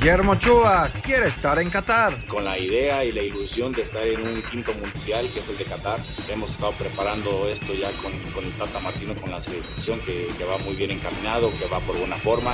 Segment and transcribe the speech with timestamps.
[0.00, 2.26] Guillermo Ochoa quiere estar en Qatar.
[2.26, 5.58] Con la idea y la ilusión de estar en un quinto mundial que es el
[5.58, 5.98] de Qatar.
[6.26, 10.44] Hemos estado preparando esto ya con, con el Tata Martino, con la selección que, que
[10.46, 12.50] va muy bien encaminado, que va por buena forma.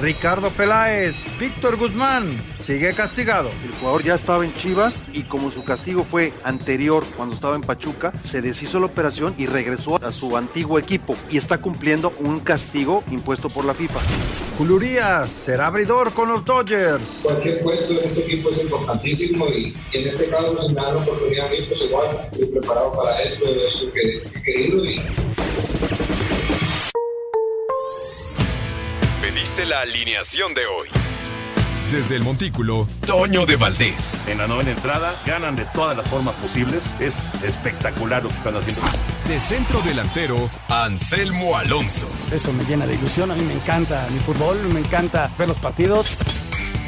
[0.00, 3.50] Ricardo Peláez, Víctor Guzmán, sigue castigado.
[3.64, 7.62] El jugador ya estaba en Chivas y como su castigo fue anterior cuando estaba en
[7.62, 12.38] Pachuca, se deshizo la operación y regresó a su antiguo equipo y está cumpliendo un
[12.38, 13.98] castigo impuesto por la FIFA.
[14.58, 16.75] Julurías será abridor con los Dodgers.
[17.22, 20.94] Cualquier puesto en este equipo es importantísimo y, y en este caso si me dan
[20.96, 24.84] la oportunidad a mí, pues igual estoy preparado para esto, es lo que he querido
[24.84, 25.00] y
[29.20, 30.88] Pediste la alineación de hoy.
[31.90, 34.24] Desde el Montículo, Toño de Valdés.
[34.26, 36.94] En la novena entrada ganan de todas las formas posibles.
[37.00, 38.82] Es espectacular lo que están haciendo.
[39.28, 42.08] De centro delantero, Anselmo Alonso.
[42.32, 43.30] Eso me llena de ilusión.
[43.30, 46.16] A mí me encanta mi fútbol, me encanta ver los partidos.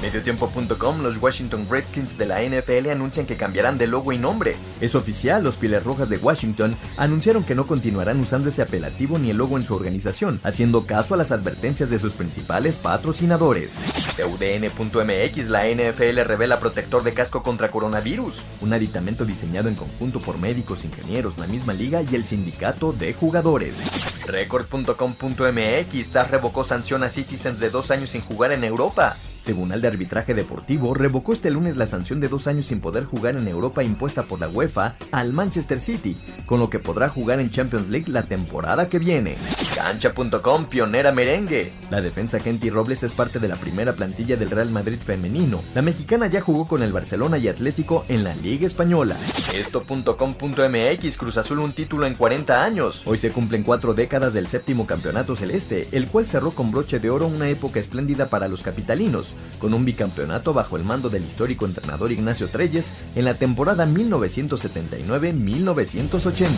[0.00, 4.56] Mediotiempo.com, los Washington Redskins de la NFL anuncian que cambiarán de logo y nombre.
[4.80, 9.30] Es oficial, los Pieles Rojas de Washington anunciaron que no continuarán usando ese apelativo ni
[9.30, 13.76] el logo en su organización, haciendo caso a las advertencias de sus principales patrocinadores.
[14.20, 20.38] UDN.mx, la NFL revela protector de casco contra coronavirus, un aditamento diseñado en conjunto por
[20.38, 23.78] médicos, ingenieros, la misma liga y el sindicato de jugadores.
[24.26, 29.16] Record.com.mx, TAS revocó sanción a Citizens de dos años sin jugar en Europa.
[29.50, 33.36] Tribunal de Arbitraje Deportivo revocó este lunes la sanción de dos años sin poder jugar
[33.36, 37.50] en Europa impuesta por la UEFA al Manchester City, con lo que podrá jugar en
[37.50, 39.36] Champions League la temporada que viene.
[39.74, 41.72] Cancha.com, pionera merengue.
[41.90, 45.62] La defensa Genty Robles es parte de la primera plantilla del Real Madrid femenino.
[45.74, 49.16] La mexicana ya jugó con el Barcelona y Atlético en la Liga Española.
[49.52, 53.02] Esto.com.mx, Cruz Azul un título en 40 años.
[53.04, 57.10] Hoy se cumplen cuatro décadas del séptimo campeonato celeste, el cual cerró con broche de
[57.10, 61.66] oro una época espléndida para los capitalinos con un bicampeonato bajo el mando del histórico
[61.66, 66.50] entrenador Ignacio Treyes en la temporada 1979-1980.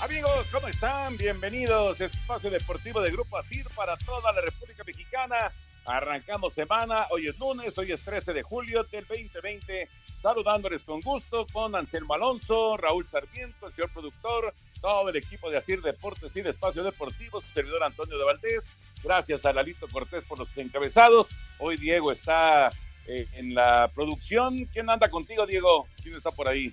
[0.00, 1.16] Amigos, ¿cómo están?
[1.16, 5.52] Bienvenidos a Espacio Deportivo de Grupo ASIR para toda la República Mexicana.
[5.84, 9.88] Arrancamos semana, hoy es lunes, hoy es 13 de julio del 2020
[10.22, 15.58] saludándoles con gusto con Anselmo Alonso, Raúl Sarmiento, el señor productor, todo el equipo de
[15.58, 18.72] Asir Deportes y de Espacio Deportivo, su servidor Antonio de Valdés.
[19.02, 21.34] Gracias a Lalito Cortés por los encabezados.
[21.58, 22.70] Hoy Diego está
[23.08, 24.64] eh, en la producción.
[24.66, 25.88] ¿Quién anda contigo, Diego?
[26.00, 26.72] ¿Quién está por ahí?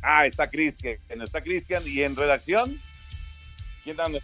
[0.00, 0.96] Ah, está Cristian.
[1.10, 1.82] Está Cristian.
[1.84, 2.80] ¿Y en redacción?
[3.84, 4.20] ¿Quién anda?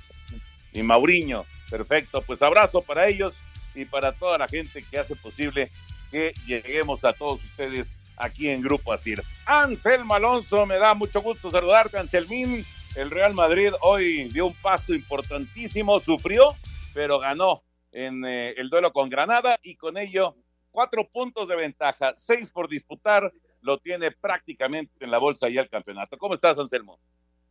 [0.73, 1.45] Y Mauriño.
[1.69, 2.23] Perfecto.
[2.23, 3.43] Pues abrazo para ellos
[3.75, 5.71] y para toda la gente que hace posible
[6.13, 9.23] que lleguemos a todos ustedes aquí en Grupo Asir.
[9.47, 12.65] Anselmo Alonso, me da mucho gusto saludarte, Anselmín.
[12.95, 16.55] El Real Madrid hoy dio un paso importantísimo, sufrió,
[16.93, 20.37] pero ganó en eh, el duelo con Granada y con ello
[20.71, 25.71] cuatro puntos de ventaja, seis por disputar, lo tiene prácticamente en la bolsa ya el
[25.71, 26.19] campeonato.
[26.19, 26.99] ¿Cómo estás, Anselmo?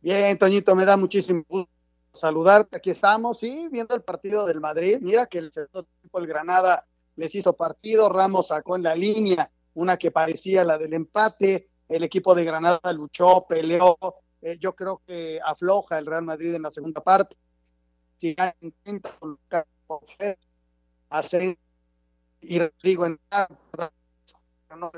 [0.00, 1.70] Bien, Toñito, me da muchísimo gusto
[2.12, 2.76] saludarte.
[2.76, 4.98] Aquí estamos, sí, viendo el partido del Madrid.
[5.00, 6.86] Mira que el segundo tiempo el Granada
[7.16, 12.02] les hizo partido, Ramos sacó en la línea una que parecía la del empate, el
[12.04, 13.96] equipo de Granada luchó, peleó,
[14.40, 17.36] eh, yo creo que afloja el Real Madrid en la segunda parte,
[18.18, 19.16] si intenta
[21.10, 21.58] hacer
[22.40, 23.48] y Rodrigo entrar,
[24.76, 24.90] no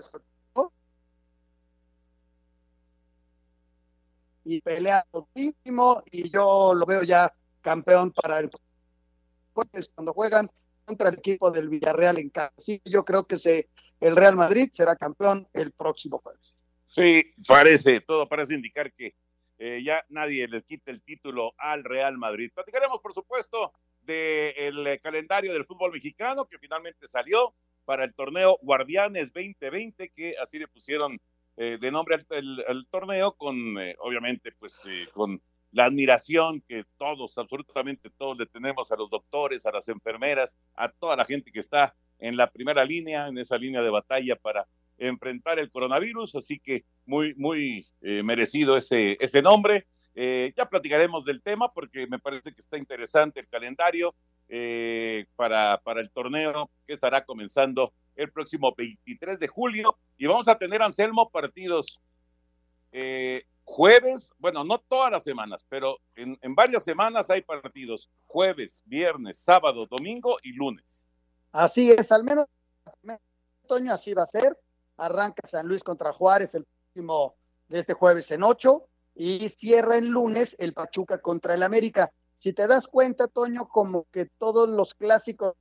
[4.44, 8.50] y pelea muchísimo y yo lo veo ya campeón para el
[9.94, 10.50] cuando juegan
[10.84, 12.54] contra el equipo del Villarreal en casa.
[12.58, 13.68] Sí, yo creo que se,
[14.00, 16.58] el Real Madrid será campeón el próximo jueves.
[16.86, 19.14] Sí, parece, todo parece indicar que
[19.58, 22.50] eh, ya nadie les quita el título al Real Madrid.
[22.54, 23.72] Platicaremos, por supuesto,
[24.02, 27.54] del eh, calendario del fútbol mexicano que finalmente salió
[27.84, 31.20] para el torneo Guardianes 2020, que así le pusieron
[31.56, 35.40] eh, de nombre al, torneo, con obviamente, pues con
[35.74, 40.88] la admiración que todos, absolutamente todos le tenemos a los doctores, a las enfermeras, a
[40.88, 44.68] toda la gente que está en la primera línea, en esa línea de batalla para
[44.98, 49.86] enfrentar el coronavirus, así que muy, muy eh, merecido ese, ese nombre.
[50.14, 54.14] Eh, ya platicaremos del tema porque me parece que está interesante el calendario
[54.48, 59.98] eh, para, para el torneo que estará comenzando el próximo 23 de julio.
[60.16, 62.00] Y vamos a tener, Anselmo, partidos
[63.64, 69.86] jueves, bueno, no todas las semanas, pero en, varias semanas hay partidos jueves, viernes, sábado,
[69.86, 71.04] domingo y lunes.
[71.52, 72.46] Así es, al menos
[73.64, 74.58] otoño así va a ser.
[74.96, 77.34] Arranca San Luis contra Juárez el próximo
[77.68, 82.12] de este jueves en 8 y cierra el lunes el Pachuca contra el América.
[82.34, 85.54] Si te das cuenta, Toño, como que todos los clásicos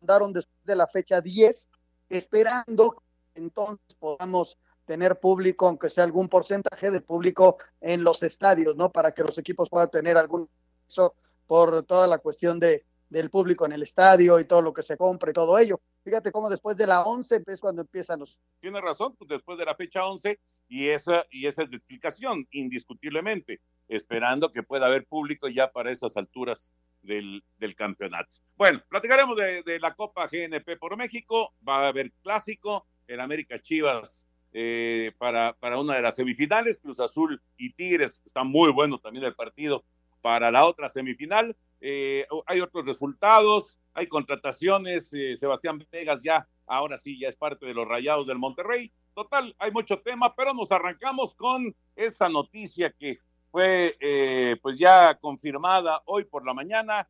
[0.00, 1.68] andaron después de la fecha 10,
[2.10, 8.76] esperando que entonces podamos tener público, aunque sea algún porcentaje de público en los estadios,
[8.76, 8.90] ¿no?
[8.90, 10.48] Para que los equipos puedan tener algún
[10.88, 11.14] eso
[11.46, 14.96] por toda la cuestión de, del público en el estadio y todo lo que se
[14.96, 15.80] compre y todo ello.
[16.04, 18.38] Fíjate cómo después de la 11 es cuando empiezan los...
[18.60, 20.38] Tiene razón, pues después de la fecha 11
[20.68, 25.90] y esa, y esa es la explicación, indiscutiblemente, esperando que pueda haber público ya para
[25.90, 26.72] esas alturas
[27.02, 28.36] del, del campeonato.
[28.56, 33.60] Bueno, platicaremos de, de, la Copa GNP por México, va a haber clásico, el América
[33.60, 34.26] Chivas
[34.58, 39.26] eh, para, para una de las semifinales, Cruz Azul y Tigres, está muy bueno también
[39.26, 39.84] el partido
[40.22, 41.54] para la otra semifinal.
[41.78, 47.66] Eh, hay otros resultados, hay contrataciones, eh, Sebastián Vegas ya, ahora sí, ya es parte
[47.66, 48.90] de los Rayados del Monterrey.
[49.14, 53.18] Total, hay mucho tema, pero nos arrancamos con esta noticia que
[53.50, 57.06] fue eh, pues ya confirmada hoy por la mañana.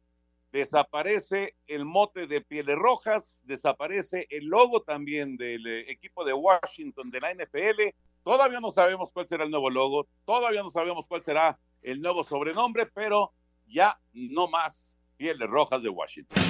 [0.56, 7.10] Desaparece el mote de Pieles Rojas, desaparece el logo también del eh, equipo de Washington
[7.10, 7.94] de la NFL.
[8.22, 12.24] Todavía no sabemos cuál será el nuevo logo, todavía no sabemos cuál será el nuevo
[12.24, 13.34] sobrenombre, pero
[13.66, 16.42] ya no más Pieles Rojas de Washington.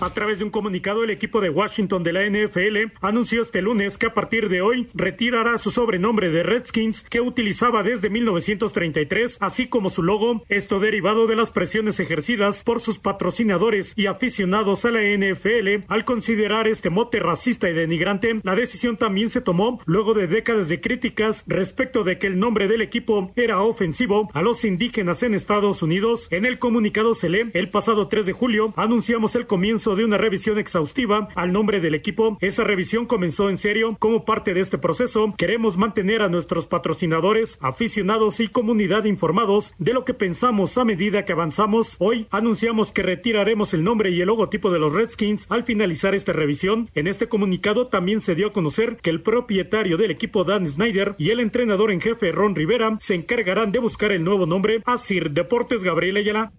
[0.00, 3.98] A través de un comunicado, el equipo de Washington de la NFL anunció este lunes
[3.98, 9.66] que a partir de hoy retirará su sobrenombre de Redskins que utilizaba desde 1933, así
[9.66, 14.92] como su logo, esto derivado de las presiones ejercidas por sus patrocinadores y aficionados a
[14.92, 18.40] la NFL al considerar este mote racista y denigrante.
[18.44, 22.68] La decisión también se tomó luego de décadas de críticas respecto de que el nombre
[22.68, 26.28] del equipo era ofensivo a los indígenas en Estados Unidos.
[26.30, 30.18] En el comunicado se lee, el pasado 3 de julio anunciamos el comienzo de una
[30.18, 32.38] revisión exhaustiva al nombre del equipo.
[32.40, 33.96] Esa revisión comenzó en serio.
[33.98, 39.92] Como parte de este proceso, queremos mantener a nuestros patrocinadores, aficionados y comunidad informados de
[39.92, 41.96] lo que pensamos a medida que avanzamos.
[41.98, 46.32] Hoy anunciamos que retiraremos el nombre y el logotipo de los Redskins al finalizar esta
[46.32, 46.90] revisión.
[46.94, 51.14] En este comunicado también se dio a conocer que el propietario del equipo Dan Snyder
[51.18, 54.98] y el entrenador en jefe Ron Rivera se encargarán de buscar el nuevo nombre a
[54.98, 56.52] Sir Deportes Gabriel Ayala.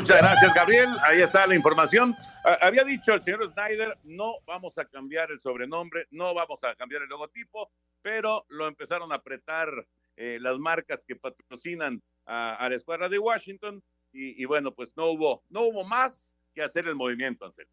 [0.00, 0.88] Muchas gracias, Gabriel.
[1.02, 2.16] Ahí está la información.
[2.62, 7.02] Había dicho el señor Snyder, no vamos a cambiar el sobrenombre, no vamos a cambiar
[7.02, 7.70] el logotipo,
[8.00, 9.68] pero lo empezaron a apretar
[10.16, 15.10] eh, las marcas que patrocinan a, la escuadra de Washington y, y, bueno, pues no
[15.10, 17.70] hubo, no hubo más que hacer el movimiento, Anselmo.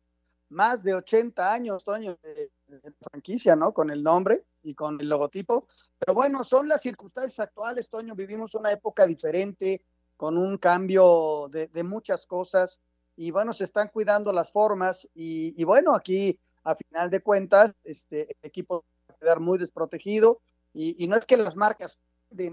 [0.49, 3.71] Más de 80 años, Toño, de, de franquicia, ¿no?
[3.71, 5.65] Con el nombre y con el logotipo.
[5.97, 8.15] Pero bueno, son las circunstancias actuales, Toño.
[8.15, 9.81] Vivimos una época diferente,
[10.17, 12.79] con un cambio de, de, muchas cosas
[13.15, 17.73] y bueno, se están cuidando las formas y, y, bueno, aquí a final de cuentas,
[17.83, 20.41] este el equipo va a quedar muy desprotegido
[20.73, 22.01] y, no es que las marcas,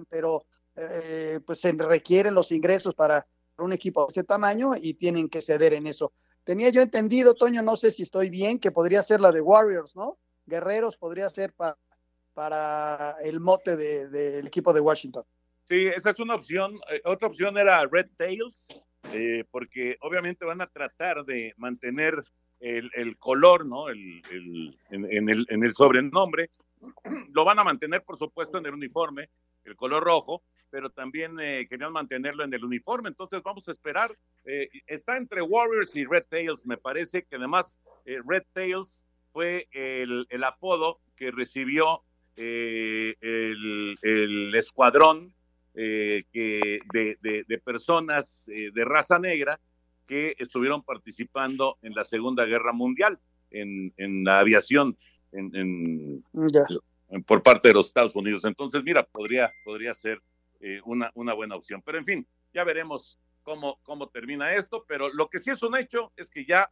[0.08, 0.46] pero
[0.76, 3.26] eh, pues se requieren los ingresos para
[3.58, 6.12] un equipo de ese tamaño y tienen que ceder en eso.
[6.44, 9.94] Tenía yo entendido, Toño, no sé si estoy bien, que podría ser la de Warriors,
[9.97, 10.18] ¿no?
[10.47, 11.76] Guerreros podría ser para,
[12.35, 15.25] para el mote del de, de equipo de Washington.
[15.64, 16.75] Sí, esa es una opción.
[16.90, 18.68] Eh, otra opción era Red Tails,
[19.12, 22.23] eh, porque obviamente van a tratar de mantener
[22.61, 23.88] el, color, ¿no?
[23.88, 24.23] El,
[24.90, 26.50] en, el, en el sobrenombre.
[27.33, 29.28] Lo van a mantener, por supuesto, en el uniforme,
[29.64, 33.09] el color rojo, pero también eh, querían mantenerlo en el uniforme.
[33.09, 34.16] Entonces vamos a esperar.
[34.44, 39.68] Eh, está entre Warriors y Red Tails, me parece que además eh, Red Tails fue
[39.73, 42.02] el, apodo que recibió
[42.37, 43.94] el
[44.54, 45.33] escuadrón
[45.75, 49.61] eh, que de, de, de personas eh, de raza negra
[50.07, 53.19] que estuvieron participando en la Segunda Guerra Mundial,
[53.50, 54.97] en, en la aviación,
[55.33, 56.66] en, en, yeah.
[57.09, 58.45] en, por parte de los Estados Unidos.
[58.45, 60.21] Entonces, mira, podría, podría ser
[60.61, 61.83] eh, una, una buena opción.
[61.85, 65.76] Pero en fin, ya veremos cómo, cómo termina esto, pero lo que sí es un
[65.76, 66.71] hecho es que ya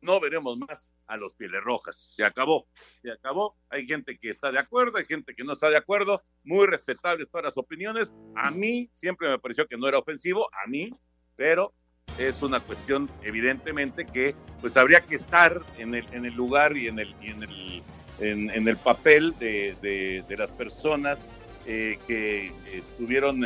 [0.00, 1.96] no veremos más a los Pieles Rojas.
[2.12, 2.68] Se acabó,
[3.02, 3.56] se acabó.
[3.68, 7.28] Hay gente que está de acuerdo, hay gente que no está de acuerdo, muy respetables
[7.28, 8.14] todas las opiniones.
[8.36, 10.90] A mí siempre me pareció que no era ofensivo, a mí,
[11.34, 11.74] pero
[12.18, 16.86] es una cuestión evidentemente que pues habría que estar en el, en el lugar y
[16.86, 17.82] en el, y en el,
[18.20, 21.30] en, el papel de, de, las personas
[21.66, 22.52] eh, que
[22.96, 23.44] tuvieron,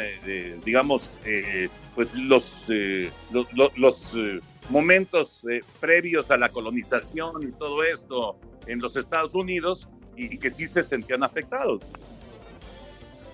[0.64, 1.18] digamos,
[1.94, 2.68] pues los,
[3.76, 4.14] los,
[4.70, 5.42] momentos
[5.80, 8.36] previos a la colonización y todo esto
[8.66, 11.82] en los Estados Unidos y que sí se sentían afectados.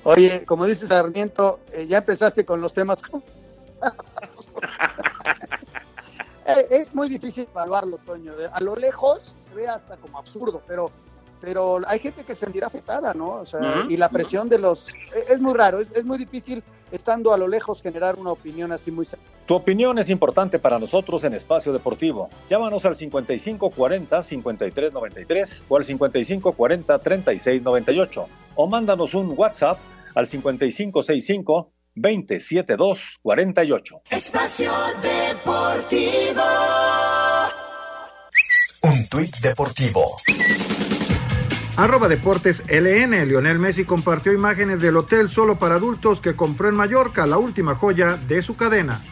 [0.04, 3.00] Oye, como dice Sarmiento, ya empezaste con los temas.
[6.70, 8.32] es muy difícil evaluarlo, Toño.
[8.52, 10.90] A lo lejos se ve hasta como absurdo, pero
[11.40, 13.34] pero hay gente que se sentirá afectada, ¿no?
[13.34, 14.90] O sea, y la presión de los...
[14.90, 18.90] E, es, muy raro, es, muy difícil estando a lo lejos generar una opinión así
[18.90, 19.06] muy...
[19.46, 22.28] Tu opinión es importante para nosotros en Espacio Deportivo.
[22.50, 28.26] Llámanos al 5540-5393 o al 5540-3698
[28.56, 29.78] o mándanos un WhatsApp
[30.14, 34.02] al 5565 27248.
[34.10, 34.70] Espacio
[35.02, 36.42] Deportivo.
[38.82, 40.04] Un tuit deportivo.
[41.76, 43.26] Arroba Deportes LN.
[43.26, 47.75] Lionel Messi compartió imágenes del hotel solo para adultos que compró en Mallorca, la última
[47.75, 49.02] joya de su cadena.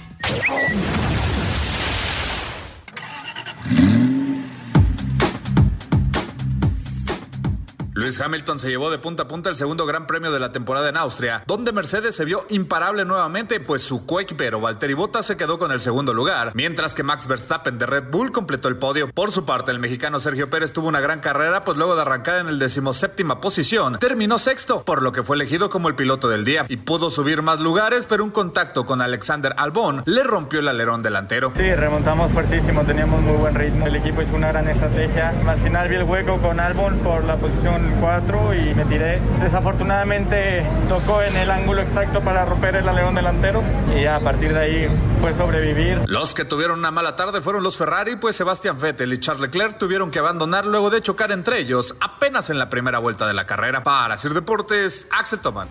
[8.04, 10.90] Luis Hamilton se llevó de punta a punta el segundo gran premio de la temporada
[10.90, 15.58] en Austria, donde Mercedes se vio imparable nuevamente, pues su coequipero Valtteri Bottas se quedó
[15.58, 19.10] con el segundo lugar, mientras que Max Verstappen de Red Bull completó el podio.
[19.10, 22.40] Por su parte, el mexicano Sergio Pérez tuvo una gran carrera, pues luego de arrancar
[22.40, 26.44] en el decimoséptima posición, terminó sexto, por lo que fue elegido como el piloto del
[26.44, 30.68] día y pudo subir más lugares, pero un contacto con Alexander Albón le rompió el
[30.68, 31.54] alerón delantero.
[31.56, 35.30] Sí, remontamos fuertísimo, teníamos muy buen ritmo, el equipo hizo una gran estrategia.
[35.48, 39.20] Al final vi el hueco con Albon por la posición 4 y me tiré.
[39.40, 43.62] Desafortunadamente tocó en el ángulo exacto para romper el alerón delantero
[43.94, 44.88] y a partir de ahí
[45.20, 46.00] fue sobrevivir.
[46.06, 49.78] Los que tuvieron una mala tarde fueron los Ferrari, pues Sebastián Vettel y Charles Leclerc
[49.78, 53.46] tuvieron que abandonar luego de chocar entre ellos apenas en la primera vuelta de la
[53.46, 53.82] carrera.
[53.82, 55.68] Para Sir Deportes, Axel Toman.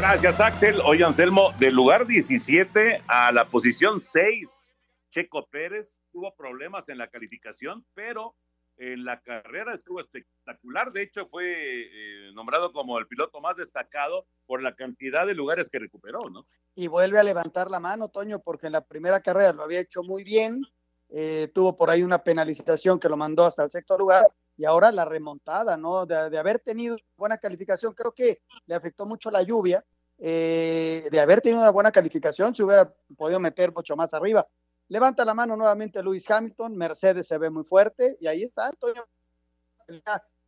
[0.00, 0.80] Gracias, Axel.
[0.84, 4.72] Oye, Anselmo, del lugar 17 a la posición 6,
[5.10, 8.34] Checo Pérez tuvo problemas en la calificación, pero
[8.80, 10.90] en la carrera estuvo espectacular.
[10.90, 15.68] De hecho, fue eh, nombrado como el piloto más destacado por la cantidad de lugares
[15.68, 16.46] que recuperó, ¿no?
[16.74, 20.02] Y vuelve a levantar la mano, Toño, porque en la primera carrera lo había hecho
[20.02, 20.62] muy bien.
[21.10, 24.90] Eh, tuvo por ahí una penalización que lo mandó hasta el sexto lugar y ahora
[24.90, 26.06] la remontada, ¿no?
[26.06, 29.84] De, haber tenido buena calificación, creo que le afectó mucho la lluvia.
[30.22, 34.46] Eh, de haber tenido una buena calificación, se hubiera podido meter mucho más arriba.
[34.90, 39.06] Levanta la mano nuevamente Luis Hamilton, Mercedes se ve muy fuerte y ahí está Antonio,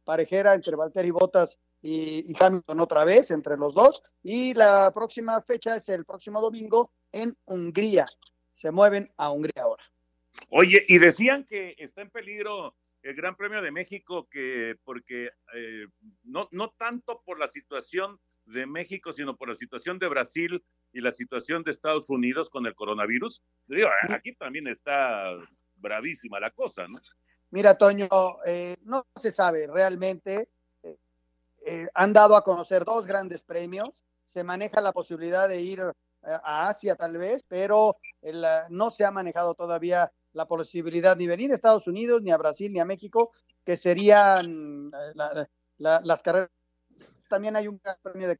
[0.02, 4.02] parejera entre Valtteri Bottas y, y, Hamilton otra vez, entre los dos.
[4.20, 8.08] Y la próxima fecha es el próximo domingo en Hungría.
[8.50, 9.84] Se mueven a Hungría ahora.
[10.50, 15.86] Oye, y decían que está en peligro el Gran Premio de México, que porque eh,
[16.24, 21.00] no, no tanto por la situación de México, sino por la situación de Brasil y
[21.00, 23.42] la situación de Estados Unidos con el coronavirus.
[24.08, 25.36] aquí también está
[25.76, 26.98] bravísima la cosa, ¿no?
[27.50, 28.08] Mira, Toño,
[28.46, 30.48] eh, no se sabe realmente.
[30.82, 30.96] Eh,
[31.66, 33.90] eh, han dado a conocer dos grandes premios.
[34.24, 35.82] Se maneja la posibilidad de ir
[36.22, 37.96] a Asia tal vez, pero
[38.70, 42.72] no se ha manejado todavía la posibilidad ni venir a Estados Unidos, ni a Brasil,
[42.72, 43.30] ni a México,
[43.66, 44.90] que serían
[45.76, 46.50] las carreras.
[47.32, 48.38] También hay un gran premio de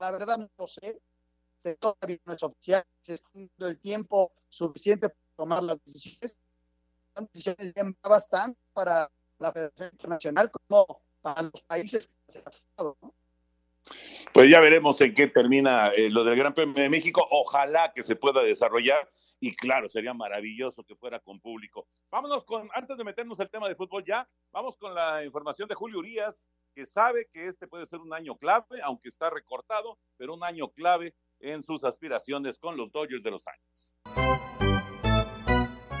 [0.00, 0.98] la verdad no sé,
[1.78, 6.40] todavía no es oficial, se está dando el tiempo suficiente para tomar las decisiones.
[7.14, 12.48] Las decisiones ya bastante para la Federación Internacional como para los países que se han
[12.48, 13.12] afectado, ¿no?
[14.32, 17.28] Pues ya veremos en qué termina eh, lo del Gran Premio de México.
[17.30, 19.06] Ojalá que se pueda desarrollar
[19.40, 21.86] y claro, sería maravilloso que fuera con público.
[22.10, 25.74] Vámonos con, antes de meternos el tema de fútbol ya, vamos con la información de
[25.74, 30.34] Julio Urias, que sabe que este puede ser un año clave, aunque está recortado, pero
[30.34, 34.67] un año clave en sus aspiraciones con los Dodgers de Los Ángeles.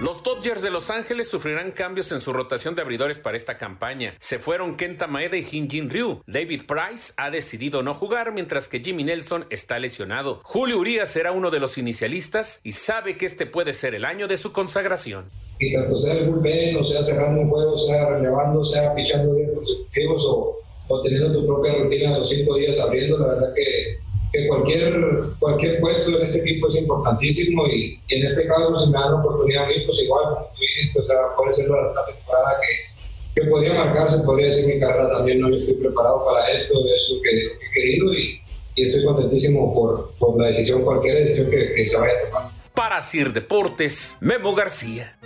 [0.00, 4.14] Los Dodgers de Los Ángeles sufrirán cambios en su rotación de abridores para esta campaña.
[4.20, 6.22] Se fueron Kenta Maeda y Jin Ryu.
[6.24, 10.40] David Price ha decidido no jugar mientras que Jimmy Nelson está lesionado.
[10.44, 14.28] Julio Urias será uno de los inicialistas y sabe que este puede ser el año
[14.28, 15.32] de su consagración.
[15.58, 19.50] Y tanto sea el bullpen, o sea cerrando un juego, sea relevando, sea pichando días
[19.52, 23.98] consecutivos o, o teniendo tu propia rutina los cinco días abriendo, la verdad que
[24.32, 24.94] que cualquier,
[25.38, 29.20] cualquier puesto en este equipo es importantísimo y, en este caso si me dan la
[29.20, 33.40] oportunidad a mí, pues igual, como tú dijiste, o sea, puede ser la, temporada que,
[33.40, 37.22] que, podría marcarse, podría decir mi carrera también, no estoy preparado para esto, es lo
[37.22, 38.40] que, he querido y,
[38.76, 42.50] y, estoy contentísimo por, por la decisión, cualquier decisión que, que se vaya a tomar.
[42.74, 45.18] Para Sir Deportes, Memo García.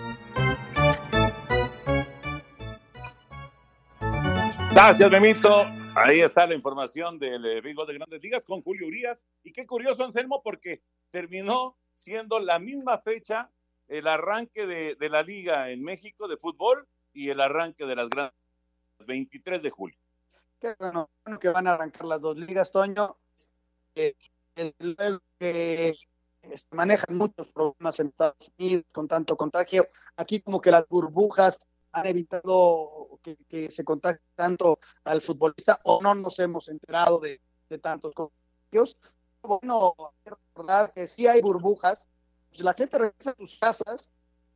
[4.73, 5.82] Gracias, Memito.
[5.95, 9.27] Ahí está la información del eh, béisbol de grandes ligas con Julio Urias.
[9.45, 13.51] Y qué curioso, Anselmo, porque terminó siendo la misma fecha
[13.89, 18.09] el arranque de, de la liga en México de fútbol y el arranque de las
[18.09, 18.35] grandes
[19.01, 19.99] 23 de julio.
[20.59, 23.19] Qué bueno, que van a arrancar las dos ligas, Toño.
[23.95, 24.15] Eh,
[25.39, 25.95] que
[26.57, 29.87] se manejan muchos problemas en Estados Unidos con tanto contagio.
[30.17, 36.15] Aquí como que las burbujas han evitado que, se contagie tanto al futbolista o no
[36.15, 37.41] nos hemos enterado de,
[37.81, 38.99] tantos contagios.
[39.41, 39.95] Bueno,
[40.25, 42.07] recordar que si hay burbujas,
[42.51, 44.11] pues la gente regresa a sus casas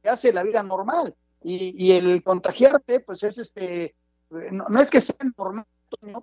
[0.05, 1.15] y hace la vida normal.
[1.43, 3.95] Y, el contagiarte, pues es este,
[4.31, 5.65] no, es que sea normal,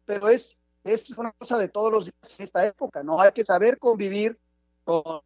[0.05, 3.22] pero es, es una cosa de todos los días en esta época, ¿no?
[3.22, 4.38] Hay que saber convivir
[4.84, 5.22] con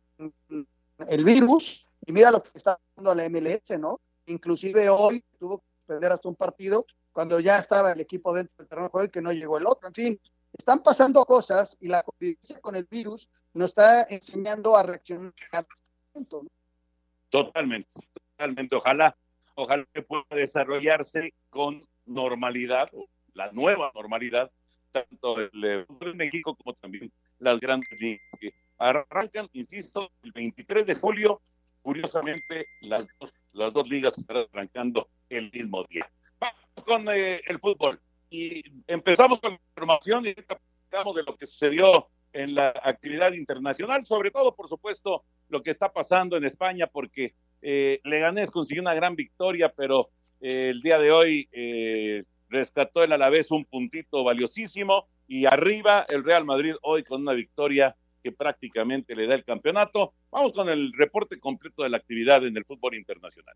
[1.07, 3.99] el virus y mira lo que está haciendo la MLS, ¿no?
[4.27, 8.67] Inclusive hoy tuvo que perder hasta un partido cuando ya estaba el equipo dentro del
[8.67, 9.87] terreno de juego y que no llegó el otro.
[9.87, 10.19] En fin,
[10.55, 15.33] están pasando cosas y la convivencia con el virus nos está enseñando a reaccionar.
[17.29, 18.75] Totalmente, totalmente.
[18.75, 19.17] Ojalá,
[19.55, 22.89] ojalá que pueda desarrollarse con normalidad,
[23.33, 24.51] la nueva normalidad,
[24.91, 28.21] tanto el México como también las grandes ligas
[28.79, 31.41] Arrancan, insisto, el 23 de julio.
[31.87, 36.05] Curiosamente, las dos, las dos ligas estarán arrancando el mismo día.
[36.37, 37.97] Vamos con eh, el fútbol.
[38.29, 40.35] Y empezamos con la información y
[40.91, 45.71] hablamos de lo que sucedió en la actividad internacional, sobre todo, por supuesto, lo que
[45.71, 50.09] está pasando en España, porque eh, Leganés consiguió una gran victoria, pero
[50.41, 56.25] eh, el día de hoy eh, rescató el Alavés un puntito valiosísimo y arriba el
[56.25, 60.13] Real Madrid hoy con una victoria que prácticamente le da el campeonato.
[60.31, 63.55] Vamos con el reporte completo de la actividad en el fútbol internacional.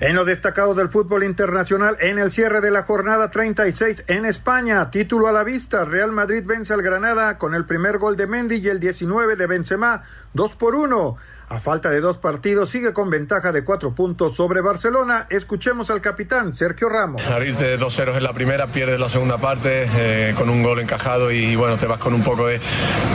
[0.00, 4.92] En lo destacado del fútbol internacional, en el cierre de la jornada 36 en España,
[4.92, 8.58] título a la vista, Real Madrid vence al Granada con el primer gol de Mendy
[8.58, 10.02] y el 19 de Benzema,
[10.34, 11.16] 2 por 1.
[11.50, 15.26] A falta de dos partidos, sigue con ventaja de cuatro puntos sobre Barcelona.
[15.30, 17.22] Escuchemos al capitán Sergio Ramos.
[17.58, 21.32] de dos ceros en la primera, pierdes la segunda parte eh, con un gol encajado
[21.32, 22.60] y, bueno, te vas con un poco de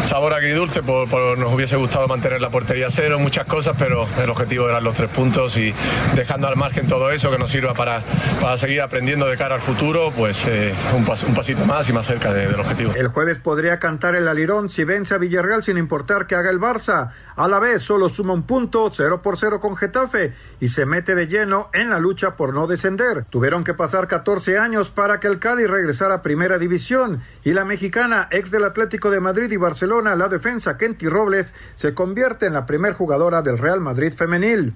[0.01, 0.81] sabor agridulce.
[0.81, 4.95] Por, nos hubiese gustado mantener la portería cero, muchas cosas, pero el objetivo eran los
[4.95, 5.71] tres puntos y
[6.15, 8.01] dejando al margen todo eso que nos sirva para,
[8.41, 12.07] para seguir aprendiendo de cara al futuro, pues eh, un, un, pasito más y más
[12.07, 12.93] cerca del objetivo.
[12.95, 16.59] El jueves podría cantar el alirón si vence a Villarreal sin importar que haga el
[16.59, 17.11] Barça.
[17.35, 21.15] A la vez, solo su un punto 0 por 0 con Getafe y se mete
[21.15, 23.25] de lleno en la lucha por no descender.
[23.29, 27.65] Tuvieron que pasar 14 años para que el Cádiz regresara a primera división y la
[27.65, 32.53] mexicana ex del Atlético de Madrid y Barcelona, la defensa Kenty Robles, se convierte en
[32.53, 34.73] la primer jugadora del Real Madrid femenil.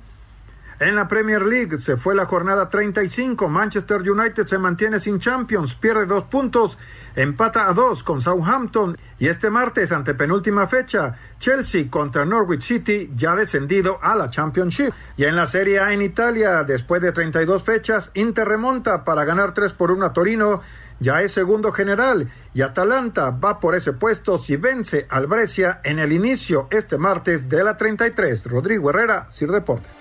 [0.79, 3.49] En la Premier League se fue la jornada 35.
[3.49, 6.77] Manchester United se mantiene sin Champions, pierde dos puntos,
[7.15, 8.95] empata a dos con Southampton.
[9.17, 14.93] Y este martes, ante penúltima fecha, Chelsea contra Norwich City ya descendido a la Championship.
[15.15, 19.55] Y en la Serie A en Italia, después de 32 fechas, Inter remonta para ganar
[19.55, 20.61] 3 por 1 a Torino.
[20.99, 25.97] Ya es segundo general y Atalanta va por ese puesto si vence al Brescia en
[25.97, 28.45] el inicio este martes de la 33.
[28.45, 29.96] Rodrigo Herrera, Sir Deportes.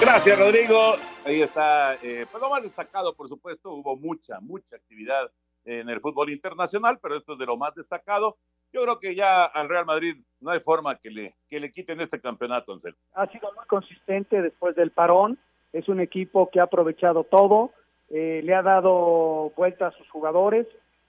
[0.00, 0.94] Gracias, Rodrigo.
[1.24, 5.30] Ahí está, eh, pues lo más destacado, por supuesto, hubo mucha, mucha actividad
[5.64, 8.36] en el fútbol internacional, pero esto es de lo más destacado.
[8.72, 12.00] Yo creo que ya al Real Madrid no hay forma que le, que le quiten
[12.00, 12.94] este campeonato, Ansel.
[13.14, 15.38] Ha sido muy consistente después del parón,
[15.72, 17.72] es un equipo que ha aprovechado todo,
[18.10, 20.66] eh, le ha dado vuelta a sus jugadores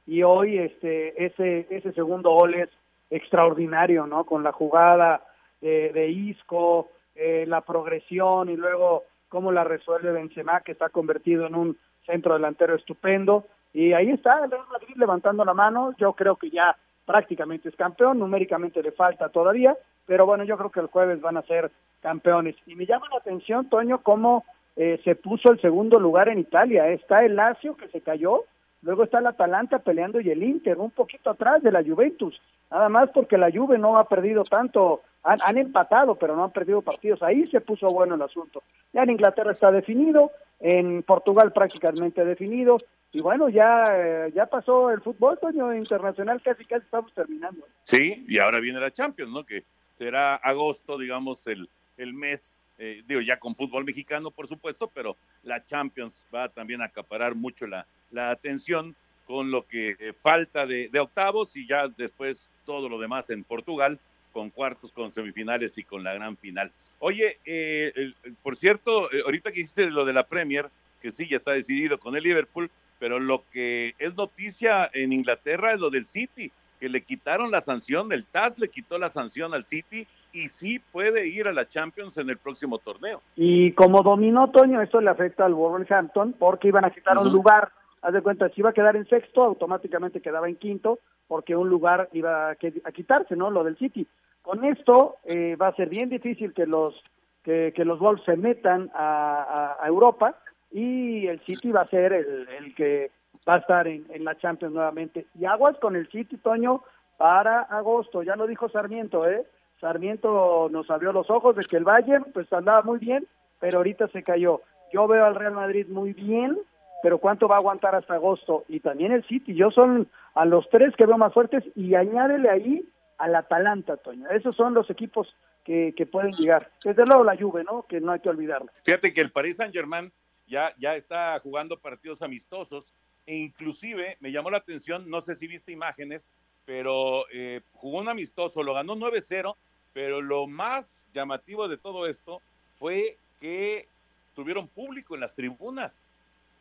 [0.08, 2.70] y hoy este ese ese segundo gol es
[3.10, 4.26] extraordinario, ¿no?
[4.26, 5.26] Con la jugada
[5.66, 11.56] de, Isco, eh, la progresión y luego cómo la resuelve Benzema, que está convertido en
[11.56, 13.46] un centro delantero estupendo.
[13.74, 15.94] Y ahí está el Real Madrid levantando la mano.
[15.98, 16.76] Yo creo que ya
[17.06, 21.38] prácticamente es campeón, numéricamente le falta todavía, pero bueno, yo creo que el jueves van
[21.38, 22.56] a ser campeones.
[22.66, 24.44] Y me llama la atención, Toño, cómo
[24.76, 26.88] eh, se puso el segundo lugar en Italia.
[26.90, 28.44] Está el Lazio que se cayó,
[28.86, 32.40] luego está el Atalanta peleando y el Inter, un poquito atrás de la Juventus.
[32.72, 36.84] Nada más porque la Juve no ha perdido tanto han, empatado, pero no han perdido
[36.84, 37.24] partidos.
[37.24, 38.62] Ahí se puso bueno el asunto.
[38.94, 42.78] Ya en Inglaterra está definido, en Portugal prácticamente definido,
[43.12, 47.66] y bueno, ya, eh, ya pasó el fútbol, Toño, internacional, casi casi estamos terminando.
[47.86, 49.46] Sí, y ahora viene la Champions, ¿no?
[49.46, 54.92] Que será agosto, digamos, el, el mes, eh, digo, ya con fútbol mexicano, por supuesto,
[54.94, 60.66] pero la Champions va también a acaparar mucho la, la atención con lo que falta
[60.66, 64.00] de, de octavos y ya después todo lo demás en Portugal
[64.36, 66.70] con cuartos, con semifinales y con la gran final.
[67.00, 68.12] Oye, eh,
[68.44, 70.68] por cierto, eh, ahorita que hiciste lo de la Premier,
[71.02, 75.72] que sí, ya está decidido con el Liverpool, pero lo que es noticia en Inglaterra
[75.72, 79.54] es lo del City, que le quitaron la sanción, el TAS le quitó la sanción
[79.54, 83.22] al City y sí puede ir a la Champions en el próximo torneo.
[83.38, 87.70] Y como dominó Toño, esto le afecta al Wolverhampton porque iban a quitar un lugar.
[88.06, 91.70] Haz de cuenta, si iba a quedar en sexto, automáticamente quedaba en quinto porque un
[91.70, 93.50] lugar iba a, quitarse, ¿no?
[93.50, 94.06] Lo del City.
[94.44, 96.94] Con esto eh, va a ser bien difícil que los
[97.42, 100.36] que, los Wolves se metan a, Europa
[100.72, 103.10] y el City va a ser el, que
[103.50, 105.26] va a estar en, en, la Champions nuevamente.
[105.34, 106.84] Y aguas con el City, Toño,
[107.18, 108.22] para agosto.
[108.22, 109.48] Ya lo dijo Sarmiento, ¿eh?
[109.82, 113.26] Sarmiento nos abrió los ojos de que el Bayern pues andaba muy bien,
[113.60, 114.62] pero ahorita se cayó.
[114.94, 116.60] Yo veo al Real Madrid muy bien,
[117.06, 118.66] pero ¿cuánto va a aguantar hasta agosto?
[118.68, 119.54] Y también el City.
[119.54, 122.90] Yo son a los tres que veo más fuertes y añádele ahí
[123.20, 124.28] al Atalanta, Toño.
[124.32, 125.28] Esos son los equipos
[125.64, 126.72] que, que pueden llegar.
[126.84, 127.84] Desde luego la Juve, ¿no?
[127.84, 128.72] Que no hay que olvidarlo.
[128.84, 130.12] Fíjate que el Paris Saint-Germain
[130.48, 132.92] ya, ya está jugando partidos amistosos
[133.28, 136.32] e inclusive me llamó la atención, no sé si viste imágenes,
[136.66, 139.56] pero eh, jugó un amistoso, lo ganó 9-0,
[139.94, 142.42] pero lo más llamativo de todo esto
[142.80, 143.88] fue que
[144.34, 146.15] tuvieron público en las tribunas.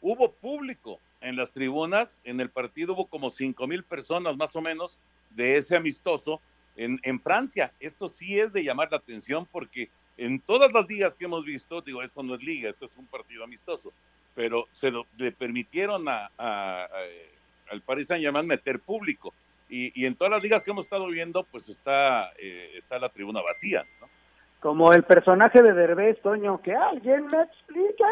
[0.06, 4.60] Hubo público en las tribunas, en el partido hubo como 5 mil personas más o
[4.60, 6.42] menos de ese amistoso
[6.76, 7.72] en, en, Francia.
[7.80, 9.88] Esto sí es de llamar la atención porque
[10.18, 13.06] en todas las ligas que hemos visto, digo, esto no es liga, esto es un
[13.06, 13.94] partido amistoso,
[14.34, 16.28] pero se lo, le permitieron a,
[17.70, 19.32] al Paris Saint Germain meter público.
[19.70, 23.40] Y, en todas las ligas que hemos estado viendo, pues está, eh, está la tribuna
[23.40, 23.86] vacía.
[24.60, 28.04] Como el personaje de Derbez, Toño, que alguien me explique.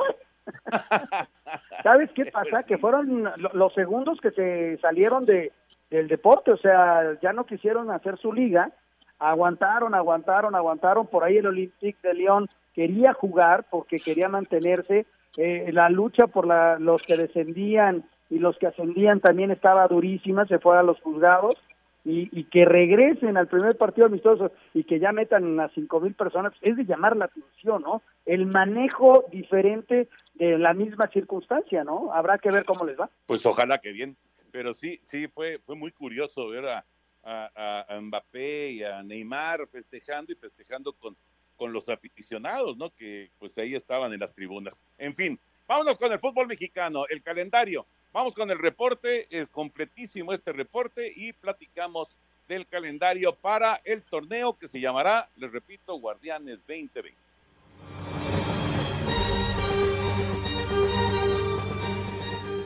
[1.83, 2.49] ¿Sabes qué pasa?
[2.51, 5.53] Pues que fueron los segundos que se salieron de,
[5.91, 8.71] del deporte, o sea, ya no quisieron hacer su liga,
[9.19, 15.71] aguantaron, aguantaron, aguantaron, por ahí el Olympique de León quería jugar porque quería mantenerse, eh,
[15.73, 20.59] la lucha por la, los que descendían y los que ascendían también estaba durísima, se
[20.59, 21.57] fue a los juzgados
[22.05, 26.53] y, que regresen al primer partido amistoso y que ya metan a cinco mil personas,
[26.61, 28.03] es de llamar la atención, ¿no?
[28.27, 32.13] El manejo diferente de la misma circunstancia, ¿no?
[32.13, 33.09] Habrá que ver cómo les va.
[33.27, 34.17] Pues ojalá que bien,
[34.51, 36.85] pero sí, sí, fue, fue muy curioso ver a,
[37.23, 41.17] a, Mbappé y a Neymar festejando y festejando con,
[41.57, 42.91] con los aficionados, ¿no?
[42.91, 44.83] Que pues ahí estaban en las tribunas.
[44.99, 45.39] En fin,
[45.69, 47.87] vámonos con el fútbol mexicano, el calendario.
[48.13, 54.53] Vamos con el reporte, el completísimo este reporte y platicamos del calendario para el torneo
[54.59, 57.15] que se llamará, les repito, Guardianes 2020.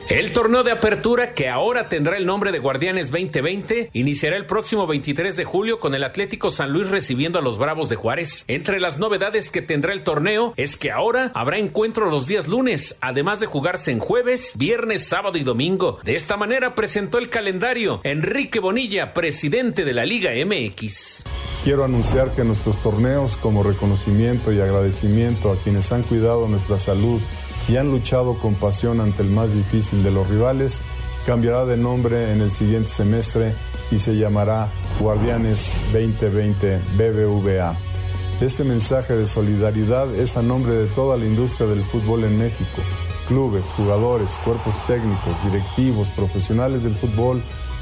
[0.09, 4.87] El torneo de apertura, que ahora tendrá el nombre de Guardianes 2020, iniciará el próximo
[4.87, 8.45] 23 de julio con el Atlético San Luis recibiendo a los Bravos de Juárez.
[8.47, 12.95] Entre las novedades que tendrá el torneo es que ahora habrá encuentro los días lunes,
[13.01, 15.99] además de jugarse en jueves, viernes, sábado y domingo.
[16.05, 21.25] De esta manera presentó el calendario Enrique Bonilla, presidente de la Liga MX.
[21.65, 27.19] Quiero anunciar que nuestros torneos, como reconocimiento y agradecimiento a quienes han cuidado nuestra salud,
[27.67, 30.81] y han luchado con pasión ante el más difícil de los rivales,
[31.25, 33.53] cambiará de nombre en el siguiente semestre
[33.91, 37.75] y se llamará Guardianes 2020 BBVA.
[38.39, 42.81] Este mensaje de solidaridad es a nombre de toda la industria del fútbol en México,
[43.27, 47.41] clubes, jugadores, cuerpos técnicos, directivos, profesionales del fútbol,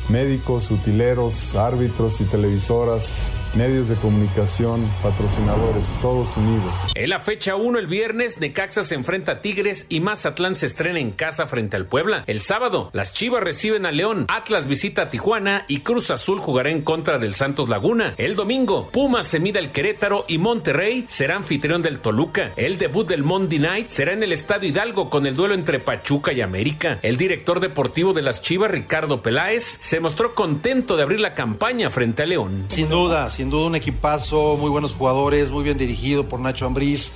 [0.09, 3.13] médicos, utileros, árbitros y televisoras
[3.55, 6.73] medios de comunicación, patrocinadores, todos unidos.
[6.93, 10.99] En la fecha 1 el viernes, Necaxa se enfrenta a Tigres y Mazatlán se estrena
[10.99, 12.23] en casa frente al Puebla.
[12.27, 16.69] El sábado, las Chivas reciben a León, Atlas visita a Tijuana y Cruz Azul jugará
[16.69, 18.13] en contra del Santos Laguna.
[18.17, 22.53] El domingo, Pumas se mide al Querétaro y Monterrey será anfitrión del Toluca.
[22.55, 26.33] El debut del Monday Night será en el Estadio Hidalgo con el duelo entre Pachuca
[26.33, 26.99] y América.
[27.01, 31.89] El director deportivo de las Chivas, Ricardo Peláez, se mostró contento de abrir la campaña
[31.89, 32.65] frente a León.
[32.69, 37.11] Sin duda, sin duda un equipazo, muy buenos jugadores, muy bien dirigido por Nacho Ambriz,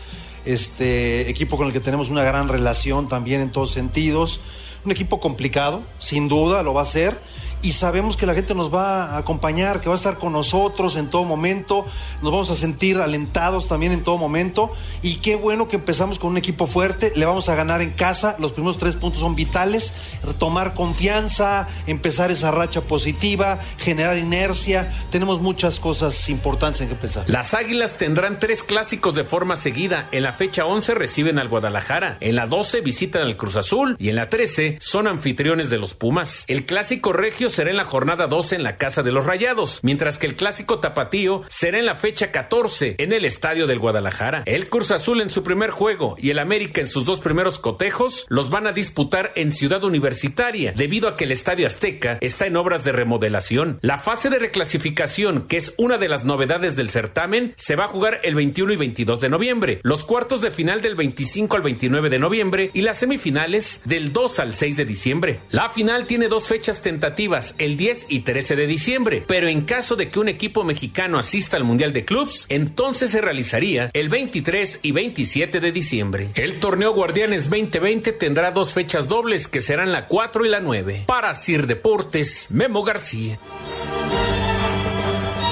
[0.45, 4.39] este equipo con el que tenemos una gran relación también en todos sentidos.
[4.85, 7.19] Un equipo complicado, sin duda lo va a ser
[7.61, 10.95] y sabemos que la gente nos va a acompañar, que va a estar con nosotros
[10.95, 11.85] en todo momento,
[12.21, 14.71] nos vamos a sentir alentados también en todo momento.
[15.01, 18.35] Y qué bueno que empezamos con un equipo fuerte, le vamos a ganar en casa,
[18.39, 19.93] los primeros tres puntos son vitales,
[20.23, 27.25] retomar confianza, empezar esa racha positiva, generar inercia, tenemos muchas cosas importantes en que pensar.
[27.27, 32.17] Las Águilas tendrán tres clásicos de forma seguida, en la fecha 11 reciben al Guadalajara,
[32.19, 33.95] en la 12 visitan al Cruz Azul.
[33.99, 36.45] Y en la 13 son anfitriones de los Pumas.
[36.47, 40.17] El clásico regio será en la jornada 12 en la Casa de los Rayados, mientras
[40.17, 44.43] que el clásico tapatío será en la fecha 14 en el Estadio del Guadalajara.
[44.45, 48.25] El Cruz Azul en su primer juego y el América en sus dos primeros cotejos
[48.29, 52.57] los van a disputar en Ciudad Universitaria, debido a que el Estadio Azteca está en
[52.57, 53.79] obras de remodelación.
[53.81, 57.87] La fase de reclasificación, que es una de las novedades del certamen, se va a
[57.87, 62.09] jugar el 21 y 22 de noviembre, los cuartos de final del 25 al 29
[62.09, 65.39] de noviembre y las semifinales del 2 al 6 de diciembre.
[65.49, 69.95] La final tiene dos fechas tentativas, el 10 y 13 de diciembre, pero en caso
[69.95, 74.79] de que un equipo mexicano asista al Mundial de Clubs, entonces se realizaría el 23
[74.81, 76.29] y 27 de diciembre.
[76.35, 81.03] El torneo Guardianes 2020 tendrá dos fechas dobles que serán la 4 y la 9.
[81.07, 83.39] Para Sir Deportes, Memo García.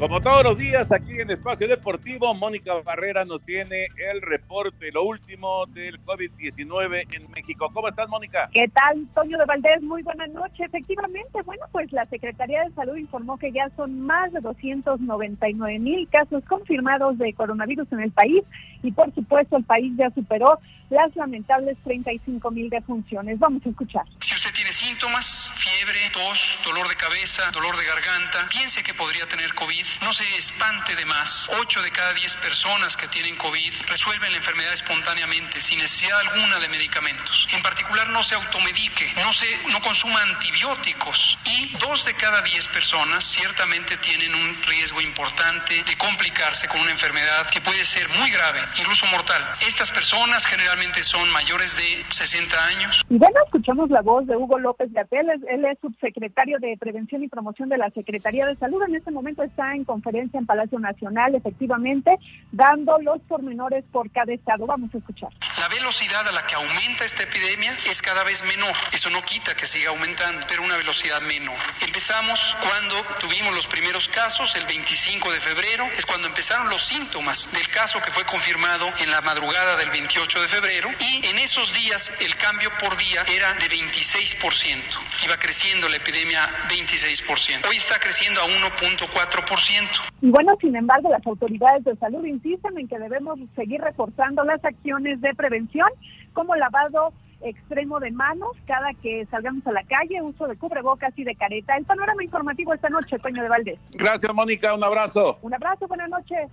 [0.05, 5.03] Como todos los días, aquí en Espacio Deportivo, Mónica Barrera nos tiene el reporte, lo
[5.03, 7.71] último del COVID-19 en México.
[7.73, 8.51] ¿Cómo estás, Mónica?
[8.53, 9.81] ¿Qué tal, Toño de Valdés?
[9.81, 10.61] Muy buenas noches.
[10.61, 16.07] Efectivamente, bueno, pues la Secretaría de Salud informó que ya son más de 299 mil
[16.11, 18.45] casos confirmados de coronavirus en el país
[18.83, 20.59] y, por supuesto, el país ya superó
[20.91, 23.39] las lamentables 35 mil defunciones.
[23.39, 24.05] Vamos a escuchar.
[24.21, 29.27] Si usted tiene síntomas, fiebre, tos, dolor de cabeza, dolor de garganta, piense que podría
[29.27, 29.87] tener COVID.
[30.03, 31.51] No se espante de más.
[31.59, 36.59] 8 de cada 10 personas que tienen COVID resuelven la enfermedad espontáneamente, sin necesidad alguna
[36.59, 37.49] de medicamentos.
[37.53, 41.39] En particular, no se automedique, no, se, no consuma antibióticos.
[41.47, 46.91] Y 2 de cada 10 personas ciertamente tienen un riesgo importante de complicarse con una
[46.91, 49.43] enfermedad que puede ser muy grave, incluso mortal.
[49.67, 53.03] Estas personas generalmente son mayores de 60 años.
[53.09, 57.29] Y bueno, escuchamos la voz de Hugo López Gatel, él es subsecretario de Prevención y
[57.29, 58.83] Promoción de la Secretaría de Salud.
[58.87, 62.17] En este momento está en conferencia en Palacio Nacional, efectivamente,
[62.53, 64.67] dando los pormenores por cada estado.
[64.67, 65.31] Vamos a escuchar.
[65.59, 68.75] La velocidad a la que aumenta esta epidemia es cada vez menor.
[68.93, 71.57] Eso no quita que siga aumentando, pero una velocidad menor.
[71.81, 77.51] Empezamos cuando tuvimos los primeros casos, el 25 de febrero, es cuando empezaron los síntomas
[77.53, 81.73] del caso que fue confirmado en la madrugada del 28 de febrero y en esos
[81.75, 84.64] días el cambio por día era de 26%.
[84.67, 87.69] Iba creciendo la epidemia 26%.
[87.69, 89.89] Hoy está creciendo a 1.4%.
[90.23, 94.65] Y bueno, sin embargo, las autoridades de salud insisten en que debemos seguir reforzando las
[94.65, 95.89] acciones de prevención
[96.33, 101.25] como lavado extremo de manos cada que salgamos a la calle, uso de cubrebocas y
[101.25, 101.77] de careta.
[101.77, 103.79] El panorama informativo esta noche, Toño de Valdés.
[103.93, 104.75] Gracias, Mónica.
[104.75, 105.39] Un abrazo.
[105.43, 106.51] Un abrazo, buenas noches.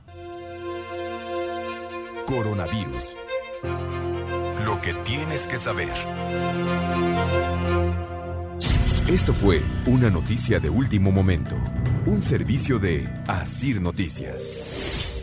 [2.26, 3.16] Coronavirus.
[4.66, 5.90] Lo que tienes que saber.
[9.10, 11.56] Esto fue una noticia de último momento.
[12.06, 15.18] Un servicio de Asir Noticias.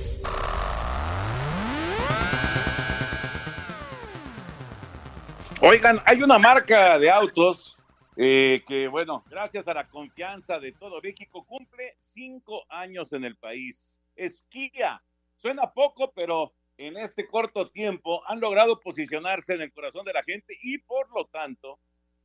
[5.62, 7.78] Oigan, hay una marca de autos
[8.16, 13.36] eh, que, bueno, gracias a la confianza de todo México, cumple cinco años en el
[13.36, 13.96] país.
[14.16, 15.00] Esquía.
[15.36, 20.24] Suena poco, pero en este corto tiempo han logrado posicionarse en el corazón de la
[20.24, 21.78] gente y, por lo tanto,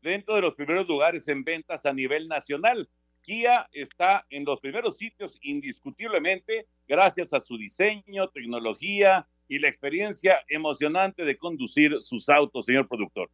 [0.03, 2.87] dentro de los primeros lugares en ventas a nivel nacional.
[3.23, 10.41] Kia está en los primeros sitios indiscutiblemente gracias a su diseño, tecnología y la experiencia
[10.49, 13.31] emocionante de conducir sus autos, señor productor.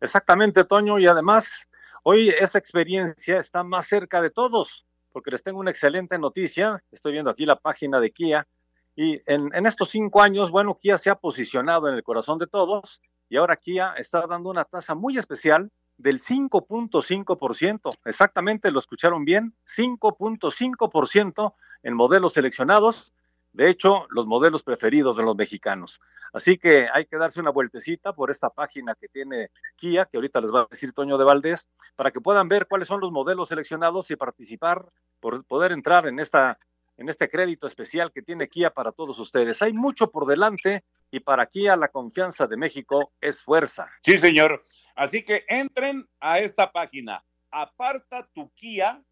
[0.00, 1.68] Exactamente, Toño, y además
[2.04, 6.84] hoy esa experiencia está más cerca de todos, porque les tengo una excelente noticia.
[6.92, 8.46] Estoy viendo aquí la página de Kia
[8.94, 12.46] y en, en estos cinco años, bueno, Kia se ha posicionado en el corazón de
[12.46, 17.98] todos y ahora Kia está dando una tasa muy especial del 5.5%.
[18.04, 23.12] Exactamente, lo escucharon bien, 5.5% en modelos seleccionados.
[23.52, 26.00] De hecho, los modelos preferidos de los mexicanos.
[26.32, 30.40] Así que hay que darse una vueltecita por esta página que tiene Kia, que ahorita
[30.42, 33.48] les va a decir Toño de Valdés, para que puedan ver cuáles son los modelos
[33.48, 34.84] seleccionados y participar,
[35.20, 36.58] por poder entrar en esta
[36.98, 39.60] en este crédito especial que tiene Kia para todos ustedes.
[39.62, 43.88] Hay mucho por delante y para aquí a la confianza de México es fuerza.
[44.02, 44.62] Sí, señor.
[44.96, 49.02] Así que entren a esta página, aparta tu Kia,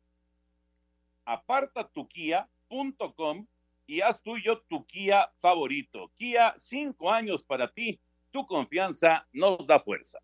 [3.87, 6.11] y haz tuyo tu Kia favorito.
[6.16, 8.01] Kia, cinco años para ti.
[8.31, 10.18] Tu confianza nos da fuerza.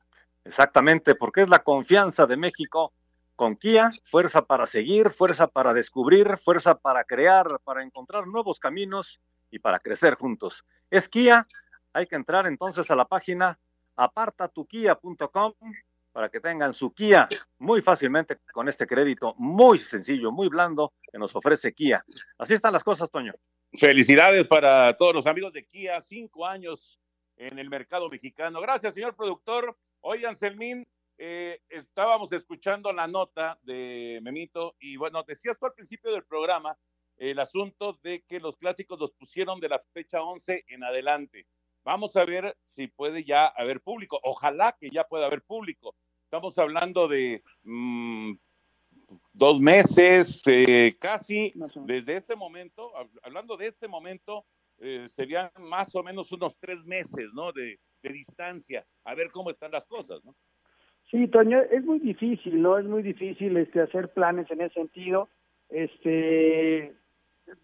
[0.45, 2.93] Exactamente, porque es la confianza de México
[3.37, 9.21] con Kia, fuerza para seguir, fuerza para descubrir, fuerza para crear, para encontrar nuevos caminos
[9.51, 10.65] y para crecer juntos.
[10.91, 11.47] Es Kia,
[11.93, 13.59] hay que entrar entonces a la página
[14.01, 15.53] apartatukia.com
[16.13, 21.19] para que tengan su Kia muy fácilmente con este crédito muy sencillo, muy blando que
[21.19, 22.05] nos ofrece Kia.
[22.39, 23.33] Así están las cosas, Toño.
[23.73, 26.99] Felicidades para todos los amigos de Kia, cinco años
[27.37, 28.61] en el mercado mexicano.
[28.61, 29.77] Gracias, señor productor.
[30.01, 30.87] Oigan, Selmín,
[31.19, 36.77] eh, estábamos escuchando la nota de Memito y bueno, decías tú al principio del programa
[37.19, 41.47] el asunto de que los clásicos los pusieron de la fecha 11 en adelante.
[41.85, 44.21] Vamos a ver si puede ya haber público.
[44.23, 45.95] Ojalá que ya pueda haber público.
[46.25, 48.33] Estamos hablando de mm,
[49.33, 51.53] dos meses, eh, casi
[51.87, 54.45] desde este momento, hablando de este momento,
[54.79, 57.53] eh, serían más o menos unos tres meses, ¿no?
[57.53, 60.35] De, de distancia, a ver cómo están las cosas, ¿no?
[61.11, 62.79] Sí, Toño, es muy difícil, ¿no?
[62.79, 65.29] Es muy difícil este, hacer planes en ese sentido.
[65.69, 66.95] Este,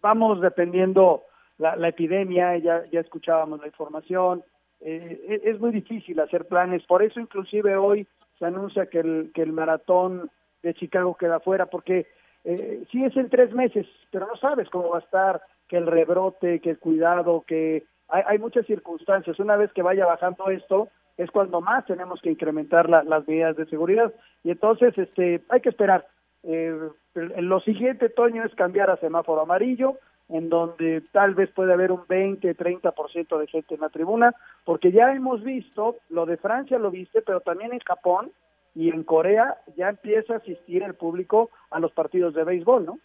[0.01, 1.23] vamos dependiendo
[1.57, 4.43] la, la epidemia, ya, ya escuchábamos la información,
[4.79, 9.31] eh, e, es muy difícil hacer planes, por eso inclusive hoy se anuncia que el,
[9.33, 10.29] que el maratón
[10.61, 12.07] de Chicago queda fuera, porque
[12.43, 15.87] eh, sí es en tres meses, pero no sabes cómo va a estar, que el
[15.87, 19.39] rebrote, que el cuidado, que hay, hay muchas circunstancias.
[19.39, 23.65] Una vez que vaya bajando esto, es cuando más tenemos que incrementar las medidas de
[23.65, 24.13] seguridad.
[24.43, 26.07] Y entonces, este, hay que esperar.
[26.43, 26.73] Eh,
[27.15, 29.97] lo siguiente, Toño, es cambiar a semáforo amarillo,
[30.29, 34.35] en donde tal vez puede haber un 20, 30% de gente en la tribuna,
[34.65, 38.31] porque ya hemos visto, lo de Francia lo viste, pero también en Japón
[38.75, 42.99] y en Corea ya empieza a asistir el público a los partidos de béisbol, ¿no?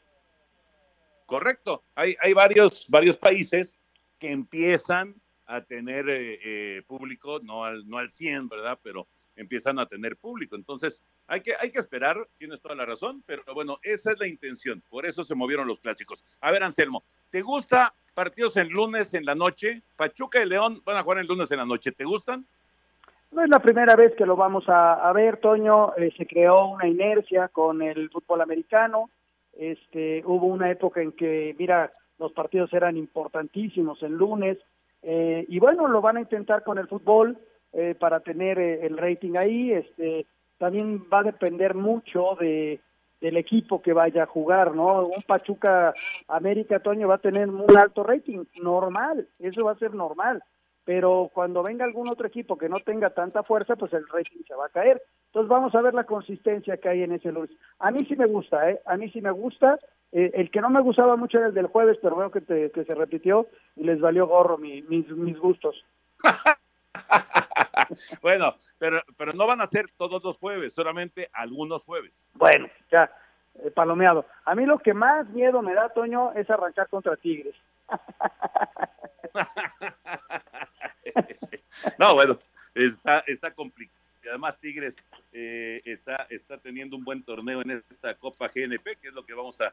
[1.26, 1.82] Correcto.
[1.94, 3.78] Hay, hay varios, varios países
[4.18, 5.14] que empiezan
[5.46, 8.78] a tener eh, eh, público, no al, no al 100, ¿verdad?
[8.82, 9.06] Pero
[9.37, 10.57] empiezan a tener público.
[10.57, 14.27] Entonces, hay que, hay que esperar, tienes toda la razón, pero bueno, esa es la
[14.27, 14.83] intención.
[14.90, 16.25] Por eso se movieron los clásicos.
[16.40, 19.83] A ver, Anselmo, ¿te gusta partidos en lunes en la noche?
[19.97, 21.92] Pachuca y León van a jugar el lunes en la noche.
[21.92, 22.47] ¿Te gustan?
[23.31, 25.95] No es la primera vez que lo vamos a, ver, Toño.
[25.97, 29.09] Eh, se creó una inercia con el fútbol americano.
[29.55, 34.59] Este, hubo una época en que, mira, los partidos eran importantísimos en lunes,
[35.03, 37.37] eh, y bueno, lo van a intentar con el fútbol
[37.72, 40.26] eh, para tener eh, el rating ahí, este,
[40.58, 42.80] también va a depender mucho de
[43.22, 45.06] del equipo que vaya a jugar, ¿no?
[45.06, 45.94] Un Pachuca
[46.26, 50.42] América Toño va a tener un alto rating, normal, eso va a ser normal,
[50.85, 54.56] pero cuando venga algún otro equipo que no tenga tanta fuerza, pues el rating se
[54.56, 55.00] va a caer.
[55.26, 57.56] Entonces vamos a ver la consistencia que hay en ese lunes.
[57.78, 58.80] A mí sí me gusta, ¿eh?
[58.87, 59.78] A mí sí me gusta,
[60.11, 62.85] eh, el que no me gustaba mucho era el del jueves, pero veo que, que
[62.85, 65.85] se repitió y les valió gorro mis, mis gustos.
[68.22, 72.28] bueno, pero, pero no van a ser todos los jueves, solamente algunos jueves.
[72.35, 73.11] Bueno, ya,
[73.57, 74.26] eh, palomeado.
[74.44, 77.55] A mí lo que más miedo me da, Toño, es arrancar contra Tigres.
[81.98, 82.38] no, bueno,
[82.74, 88.14] está, está complicado y además Tigres eh, está, está teniendo un buen torneo en esta
[88.14, 89.72] Copa GNP, que es lo que vamos a,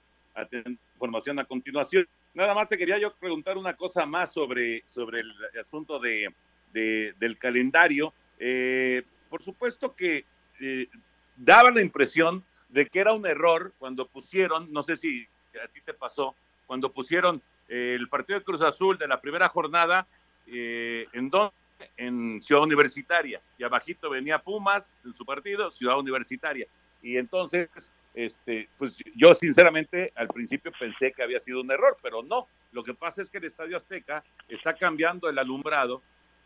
[0.50, 2.08] tener información a continuación.
[2.34, 6.34] Nada más te quería yo preguntar una cosa más sobre, sobre el asunto de,
[6.74, 8.14] del calendario.
[8.38, 10.26] Eh, por supuesto que
[10.60, 10.88] eh,
[11.36, 15.28] daba la impresión de que era un error cuando pusieron, no sé si
[15.64, 16.36] a ti te pasó,
[16.68, 20.08] cuando pusieron el partido de Cruz Azul de la primera jornada,
[20.48, 21.54] en donde
[21.98, 26.68] en Ciudad Universitaria y abajito venía Pumas en su partido, Ciudad Universitaria.
[27.02, 27.70] Y entonces,
[28.14, 32.48] este, pues yo sinceramente al principio pensé que había sido un error, pero no.
[32.72, 36.02] Lo que pasa es que el Estadio Azteca está cambiando el alumbrado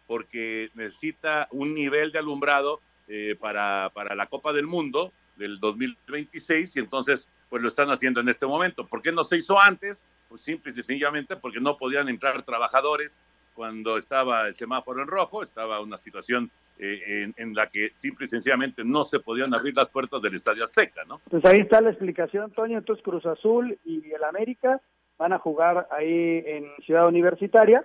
[0.08, 6.76] porque necesita un nivel de alumbrado eh, para, para la Copa del Mundo del 2026
[6.76, 8.86] y entonces pues lo están haciendo en este momento.
[8.86, 10.08] ¿Por qué no se hizo antes?
[10.30, 13.24] Pues simple y sencillamente porque no podían entrar trabajadores
[13.54, 16.50] cuando estaba el semáforo en rojo, estaba una situación
[16.80, 20.64] eh, en, la que simple y sencillamente no se podían abrir las puertas del Estadio
[20.64, 21.22] Azteca, ¿no?
[21.30, 22.80] Pues ahí está la explicación, Toño.
[22.80, 24.82] Entonces Cruz Azul y el América
[25.20, 27.84] van a jugar ahí en Ciudad Universitaria.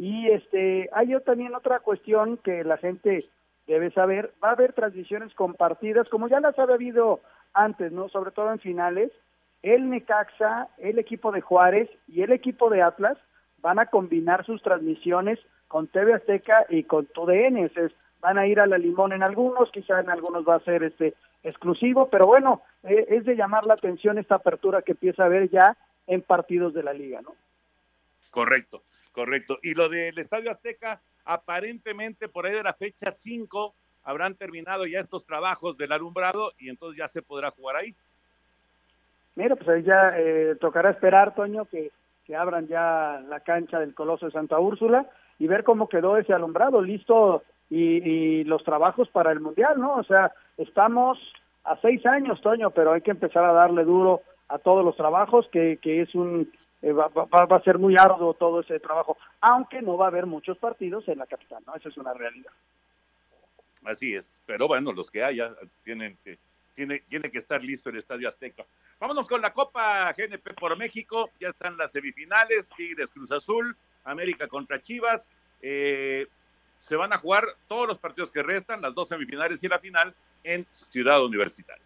[0.00, 3.28] Y este, hay también otra cuestión que la gente
[3.66, 4.32] debe saber.
[4.42, 7.20] Va a haber transmisiones compartidas, como ya las había habido
[7.52, 8.08] antes, ¿no?
[8.08, 9.12] Sobre todo en finales.
[9.62, 13.18] El Necaxa, el equipo de Juárez y el equipo de Atlas
[13.60, 15.38] van a combinar sus transmisiones
[15.68, 17.70] con TV Azteca y con TUDN.
[18.22, 21.12] Van a ir a la limón en algunos, quizá en algunos va a ser este
[21.42, 25.50] exclusivo, pero bueno, eh, es de llamar la atención esta apertura que empieza a haber
[25.50, 25.76] ya
[26.06, 27.34] en partidos de la liga, ¿no?
[28.30, 28.82] Correcto,
[29.12, 29.58] correcto.
[29.62, 35.00] Y lo del Estadio Azteca, aparentemente por ahí de la fecha 5 habrán terminado ya
[35.00, 37.94] estos trabajos del alumbrado y entonces ya se podrá jugar ahí.
[39.36, 41.90] Mira, pues ahí ya eh, tocará esperar, Toño, que,
[42.24, 45.08] que abran ya la cancha del Coloso de Santa Úrsula
[45.38, 49.94] y ver cómo quedó ese alumbrado, listo y, los trabajos para el Mundial, ¿no?
[49.94, 51.18] O sea, estamos
[51.64, 55.48] a seis años, Toño, pero hay que empezar a darle duro a todos los trabajos,
[55.52, 56.50] que, que es un,
[56.82, 60.26] eh, va, va, a ser muy arduo todo ese trabajo, aunque no va a haber
[60.26, 61.74] muchos partidos en la capital, ¿no?
[61.74, 62.52] Esa es una realidad.
[63.84, 65.50] Así es, pero bueno, los que haya
[65.84, 66.38] tienen que,
[66.74, 68.64] tiene, tiene que estar listo el Estadio Azteca.
[68.98, 74.48] Vámonos con la Copa GNP por México, ya están las semifinales, Tigres Cruz Azul, América
[74.48, 76.26] contra Chivas, eh,
[76.80, 80.14] se van a jugar todos los partidos que restan, las dos semifinales y la final,
[80.42, 81.84] en Ciudad Universitaria.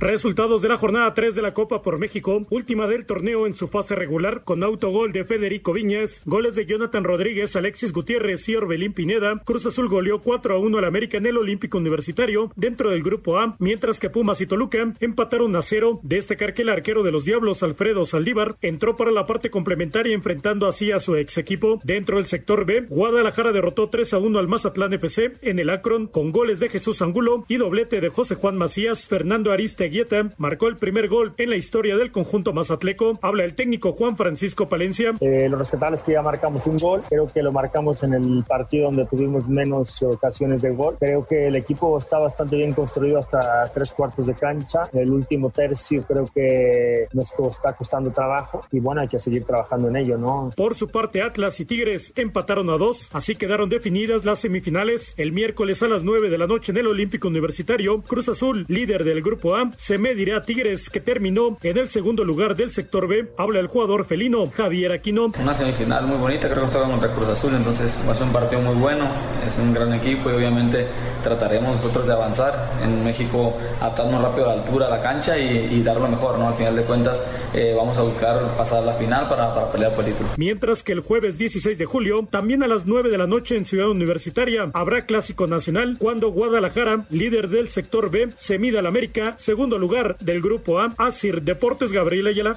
[0.00, 3.68] Resultados de la jornada 3 de la Copa por México, última del torneo en su
[3.68, 8.94] fase regular, con autogol de Federico Viñas, goles de Jonathan Rodríguez, Alexis Gutiérrez y Orbelín
[8.94, 9.42] Pineda.
[9.44, 13.38] Cruz Azul goleó 4 a 1 al América en el Olímpico Universitario dentro del grupo
[13.38, 16.00] A, mientras que Pumas y Toluca empataron a cero.
[16.02, 20.66] Destacar que el arquero de los Diablos, Alfredo Saldívar, entró para la parte complementaria enfrentando
[20.66, 21.78] así a su ex equipo.
[21.84, 26.06] Dentro del sector B, Guadalajara derrotó 3 a 1 al Mazatlán FC en el Akron
[26.06, 30.68] con goles de Jesús Angulo y doblete de José Juan Macías, Fernando Ariste Guieta marcó
[30.68, 33.18] el primer gol en la historia del conjunto mazatleco.
[33.22, 35.12] Habla el técnico Juan Francisco Palencia.
[35.20, 37.02] Eh, lo respetable es que ya marcamos un gol.
[37.08, 40.96] Creo que lo marcamos en el partido donde tuvimos menos ocasiones de gol.
[40.98, 44.84] Creo que el equipo está bastante bien construido hasta tres cuartos de cancha.
[44.92, 49.88] El último tercio creo que nos está costando trabajo y bueno, hay que seguir trabajando
[49.88, 50.50] en ello, ¿no?
[50.56, 55.14] Por su parte, Atlas y Tigres empataron a dos, así quedaron definidas las semifinales.
[55.16, 59.04] El miércoles a las 9 de la noche en el Olímpico Universitario, Cruz Azul, líder
[59.04, 63.08] del grupo A, se medirá a Tigres, que terminó en el segundo lugar del sector
[63.08, 63.30] B.
[63.38, 65.32] Habla el jugador felino Javier Aquino.
[65.40, 68.32] Una semifinal muy bonita, creo que estaba contra Cruz Azul, entonces va a ser un
[68.32, 69.06] partido muy bueno.
[69.48, 70.86] Es un gran equipo y obviamente
[71.24, 75.82] trataremos nosotros de avanzar en México, adaptarnos rápido a la altura, a la cancha y,
[75.82, 76.48] dar lo mejor, ¿no?
[76.48, 77.24] Al final de cuentas,
[77.54, 80.28] eh, vamos a buscar pasar la final para, para pelear por el título.
[80.36, 83.64] Mientras que el jueves 16 de julio, también a las 9 de la noche en
[83.64, 89.36] Ciudad Universitaria, habrá Clásico Nacional cuando Guadalajara, líder del sector B, se mida al América,
[89.38, 92.56] segundo lugar del grupo A, Asir Deportes Gabriel Ayala.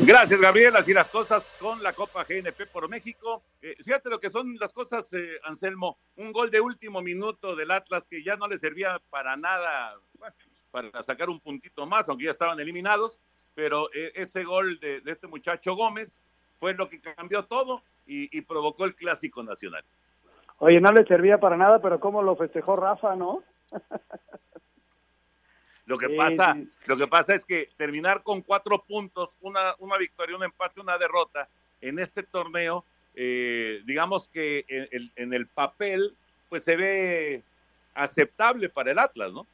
[0.00, 0.74] Gracias, Gabriel.
[0.74, 3.44] Así las cosas con la Copa GNP por México.
[3.62, 5.98] Eh, fíjate lo que son las cosas, eh, Anselmo.
[6.16, 9.94] Un gol de último minuto del Atlas que ya no le servía para nada,
[10.72, 13.20] para sacar un puntito más, aunque ya estaban eliminados.
[13.54, 16.24] Pero eh, ese gol de, este muchacho Gómez
[16.58, 19.82] fue lo que cambió todo y provocó el clásico nacional.
[20.58, 23.42] Oye, no le servía para nada, pero cómo lo festejó Rafa, ¿no?
[25.86, 30.34] Lo que pasa, lo que pasa es que terminar con cuatro puntos, una, una victoria,
[30.34, 31.46] un empate, una derrota
[31.82, 36.14] en este torneo, eh, digamos que en, en, el papel,
[36.48, 37.42] pues se ve
[37.94, 39.46] aceptable para el Atlas, ¿no?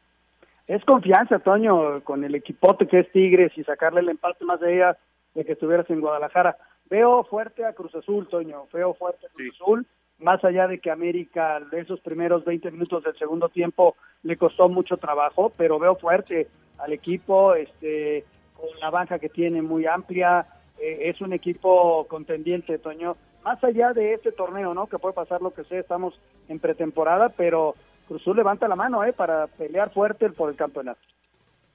[0.68, 4.76] Es confianza, Toño, con el equipote que es Tigres y sacarle el empate más de
[4.76, 4.96] ella
[5.34, 6.57] de que estuvieras en Guadalajara.
[6.88, 9.86] Veo fuerte a Cruz Azul, Toño, veo fuerte a Cruz Azul
[10.20, 14.68] más allá de que América de esos primeros 20 minutos del segundo tiempo le costó
[14.68, 16.48] mucho trabajo, pero veo fuerte
[16.78, 20.46] al equipo, este, con la banca que tiene muy amplia,
[20.78, 24.86] eh, es un equipo contendiente, Toño, más allá de este torneo, ¿no?
[24.86, 26.18] Que puede pasar lo que sea, estamos
[26.48, 27.74] en pretemporada, pero
[28.08, 29.12] Cruzul levanta la mano, ¿eh?
[29.12, 31.00] Para pelear fuerte por el campeonato.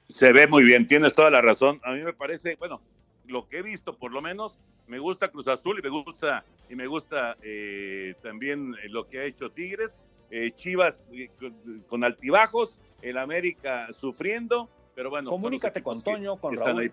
[0.10, 1.80] Se ve muy bien, tienes toda la razón.
[1.84, 2.82] A mí me parece, bueno,
[3.28, 6.76] lo que he visto por lo menos, me gusta Cruz Azul y me gusta y
[6.76, 11.30] me gusta eh, también lo que ha hecho Tigres, eh, Chivas eh,
[11.88, 15.30] con, altibajos, el América sufriendo, pero bueno.
[15.30, 16.92] Comunícate con Toño, con Raúl.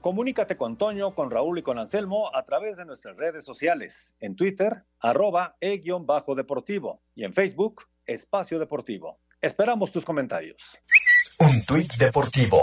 [0.00, 4.36] Comunícate con Toño, con Raúl y con Anselmo a través de nuestras redes sociales, en
[4.36, 9.18] Twitter, arroba e-deportivo y en Facebook, Espacio Deportivo.
[9.40, 10.78] Esperamos tus comentarios.
[11.40, 12.62] Un tuit deportivo.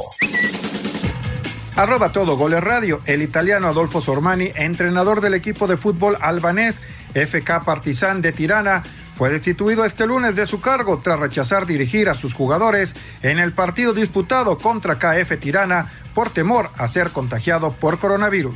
[1.75, 3.01] Arroba todo goles radio.
[3.05, 6.81] El italiano Adolfo Sormani, entrenador del equipo de fútbol albanés
[7.13, 8.81] FK Partizan de Tirana,
[9.15, 13.51] fue destituido este lunes de su cargo tras rechazar dirigir a sus jugadores en el
[13.51, 18.55] partido disputado contra KF Tirana por temor a ser contagiado por coronavirus.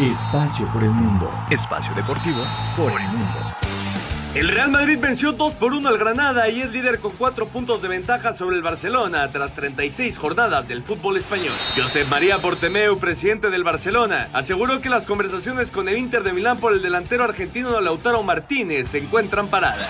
[0.00, 1.32] Espacio por el mundo.
[1.50, 2.44] Espacio deportivo
[2.76, 3.65] por el mundo.
[4.36, 7.80] El Real Madrid venció 2 por 1 al Granada y es líder con 4 puntos
[7.80, 11.54] de ventaja sobre el Barcelona tras 36 jornadas del fútbol español.
[11.74, 16.58] Josep María Portemeu, presidente del Barcelona, aseguró que las conversaciones con el Inter de Milán
[16.58, 19.88] por el delantero argentino Lautaro Martínez se encuentran paradas.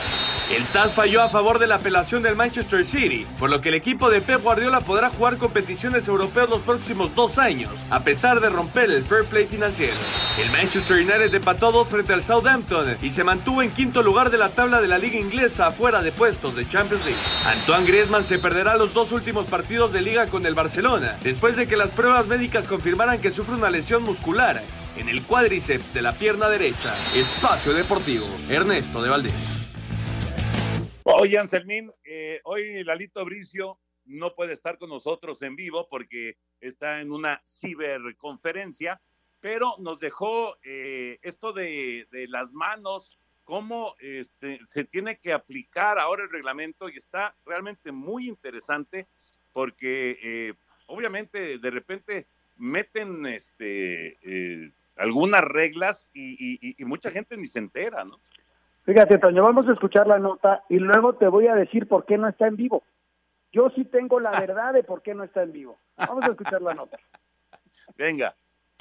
[0.48, 3.74] El TAS falló a favor de la apelación del Manchester City, por lo que el
[3.74, 8.48] equipo de Pep Guardiola podrá jugar competiciones europeas los próximos dos años, a pesar de
[8.48, 9.96] romper el fair play financiero.
[10.38, 14.35] El Manchester United empató 2 frente al Southampton y se mantuvo en quinto lugar de
[14.38, 17.20] la tabla de la liga inglesa fuera de puestos de Champions League.
[17.44, 21.66] Antoine Griezmann se perderá los dos últimos partidos de liga con el Barcelona, después de
[21.66, 24.62] que las pruebas médicas confirmaran que sufre una lesión muscular
[24.96, 26.94] en el cuádriceps de la pierna derecha.
[27.14, 29.74] Espacio Deportivo, Ernesto de Valdés.
[31.04, 37.00] Oye, Anselmín, eh, hoy Lalito Bricio no puede estar con nosotros en vivo porque está
[37.00, 39.00] en una ciberconferencia,
[39.40, 45.98] pero nos dejó eh, esto de, de, las manos, cómo este, se tiene que aplicar
[45.98, 49.06] ahora el reglamento y está realmente muy interesante
[49.52, 50.54] porque eh,
[50.88, 52.26] obviamente de repente
[52.58, 58.18] meten este, eh, algunas reglas y, y, y, mucha gente ni se entera, ¿no?
[58.84, 62.18] Fíjate, Toño, vamos a escuchar la nota y luego te voy a decir por qué
[62.18, 62.82] no está en vivo.
[63.52, 65.78] Yo sí tengo la verdad de por qué no está en vivo.
[65.96, 66.98] Vamos a escuchar la nota.
[67.96, 68.34] Venga.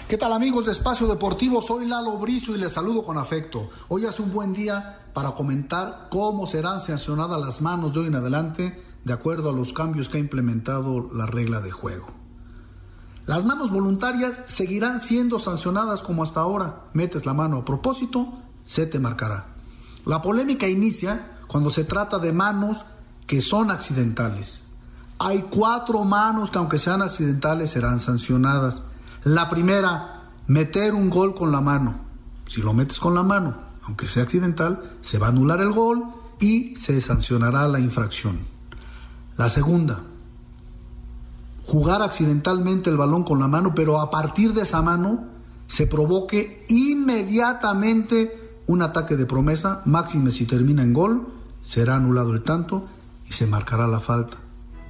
[0.07, 1.63] ¿Qué tal amigos de Espacio Deportivo?
[1.63, 3.71] Soy Lalo Brizo y les saludo con afecto.
[3.87, 8.15] Hoy es un buen día para comentar cómo serán sancionadas las manos de hoy en
[8.15, 12.05] adelante de acuerdo a los cambios que ha implementado la regla de juego.
[13.25, 16.83] Las manos voluntarias seguirán siendo sancionadas como hasta ahora.
[16.93, 18.31] Metes la mano a propósito,
[18.63, 19.47] se te marcará.
[20.05, 22.85] La polémica inicia cuando se trata de manos
[23.25, 24.67] que son accidentales.
[25.17, 28.83] Hay cuatro manos que aunque sean accidentales serán sancionadas.
[29.25, 31.99] La primera, meter un gol con la mano.
[32.47, 36.03] Si lo metes con la mano, aunque sea accidental, se va a anular el gol
[36.39, 38.45] y se sancionará la infracción.
[39.35, 40.03] La segunda,
[41.65, 45.25] jugar accidentalmente el balón con la mano, pero a partir de esa mano
[45.65, 51.29] se provoque inmediatamente un ataque de promesa, máxime si termina en gol,
[51.63, 52.85] será anulado el tanto
[53.27, 54.37] y se marcará la falta.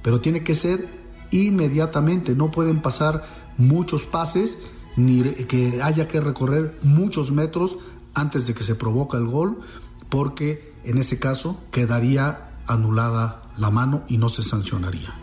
[0.02, 4.58] Pero tiene que ser inmediatamente, no pueden pasar muchos pases
[4.96, 7.76] ni que haya que recorrer muchos metros
[8.14, 9.60] antes de que se provoca el gol,
[10.08, 15.14] porque en ese caso quedaría anulada la mano y no se sancionaría.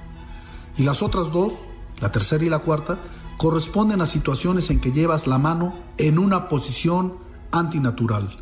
[0.77, 1.53] Y las otras dos,
[1.99, 2.99] la tercera y la cuarta,
[3.37, 7.15] corresponden a situaciones en que llevas la mano en una posición
[7.51, 8.37] antinatural.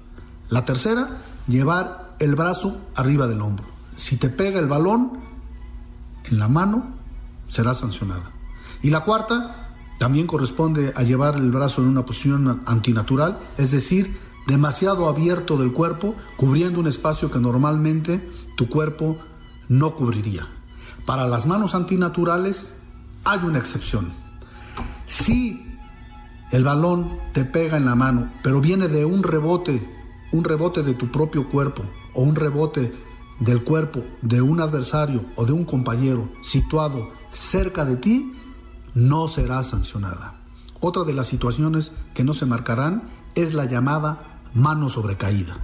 [0.50, 3.66] La tercera, llevar el brazo arriba del hombro.
[3.96, 5.20] Si te pega el balón
[6.26, 6.94] en la mano,
[7.48, 8.32] será sancionada.
[8.82, 9.61] Y la cuarta
[10.02, 15.74] también corresponde a llevar el brazo en una posición antinatural, es decir, demasiado abierto del
[15.74, 19.20] cuerpo, cubriendo un espacio que normalmente tu cuerpo
[19.70, 20.48] no cubriría.
[21.06, 22.72] Para las manos antinaturales
[23.26, 24.12] hay una excepción.
[25.06, 25.68] Si
[26.50, 29.88] el balón te pega en la mano, pero viene de un rebote,
[30.32, 31.84] un rebote de tu propio cuerpo
[32.16, 32.92] o un rebote
[33.40, 38.34] del cuerpo de un adversario o de un compañero situado cerca de ti,
[38.94, 40.36] no será sancionada.
[40.80, 43.04] Otra de las situaciones que no se marcarán
[43.36, 45.58] es la llamada mano sobrecaída.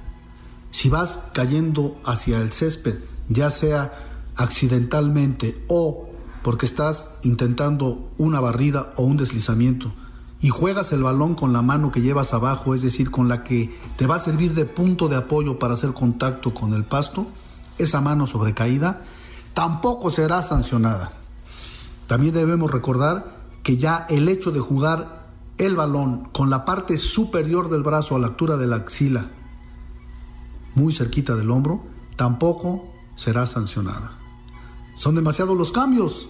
[0.71, 2.97] Si vas cayendo hacia el césped,
[3.29, 6.09] ya sea accidentalmente o
[6.43, 9.93] porque estás intentando una barrida o un deslizamiento,
[10.39, 13.75] y juegas el balón con la mano que llevas abajo, es decir, con la que
[13.97, 17.27] te va a servir de punto de apoyo para hacer contacto con el pasto,
[17.77, 19.01] esa mano sobrecaída
[19.53, 21.16] tampoco será sancionada.
[22.07, 25.27] También debemos recordar que ya el hecho de jugar
[25.57, 29.31] el balón con la parte superior del brazo a la altura de la axila,
[30.75, 31.83] muy cerquita del hombro,
[32.15, 34.17] tampoco será sancionada.
[34.95, 36.29] Son demasiados los cambios.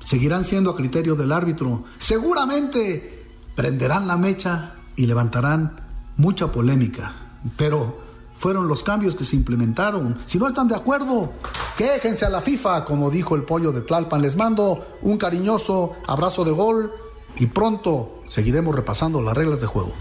[0.00, 1.84] Seguirán siendo a criterio del árbitro.
[1.98, 5.80] Seguramente prenderán la mecha y levantarán
[6.16, 7.12] mucha polémica.
[7.56, 8.01] Pero
[8.42, 10.18] fueron los cambios que se implementaron.
[10.26, 11.32] Si no están de acuerdo,
[11.78, 14.20] quéjense a la FIFA, como dijo el pollo de Tlalpan.
[14.20, 16.92] Les mando un cariñoso abrazo de gol
[17.36, 19.92] y pronto seguiremos repasando las reglas de juego.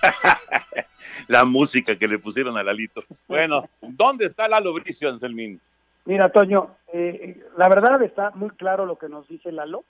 [1.28, 3.02] la música que le pusieron a Lalito.
[3.28, 5.60] Bueno, ¿dónde está Lalo Bricio, Anselmín?
[6.06, 9.84] Mira, Toño, eh, la verdad está muy claro lo que nos dice Lalo.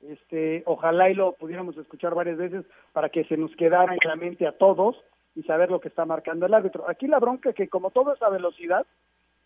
[0.00, 4.16] Este, ojalá y lo pudiéramos escuchar varias veces para que se nos quedara en la
[4.16, 4.96] mente a todos
[5.34, 6.88] y saber lo que está marcando el árbitro.
[6.88, 8.86] Aquí la bronca es que como todo es a velocidad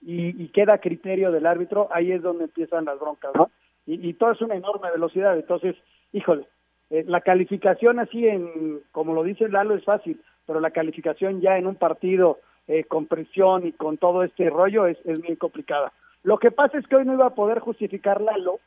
[0.02, 3.50] y, y queda a criterio del árbitro, ahí es donde empiezan las broncas, ¿no?
[3.86, 5.74] Y, y todo es una enorme velocidad, entonces,
[6.12, 6.46] híjole,
[6.90, 10.20] eh, la calificación así en, como lo dice Lalo, es fácil.
[10.46, 14.86] pero la calificación ya en un partido eh, con presión y con todo este rollo
[14.86, 15.92] es, es muy complicada.
[16.22, 18.60] Lo que pasa es que hoy no iba a poder justificar Lalo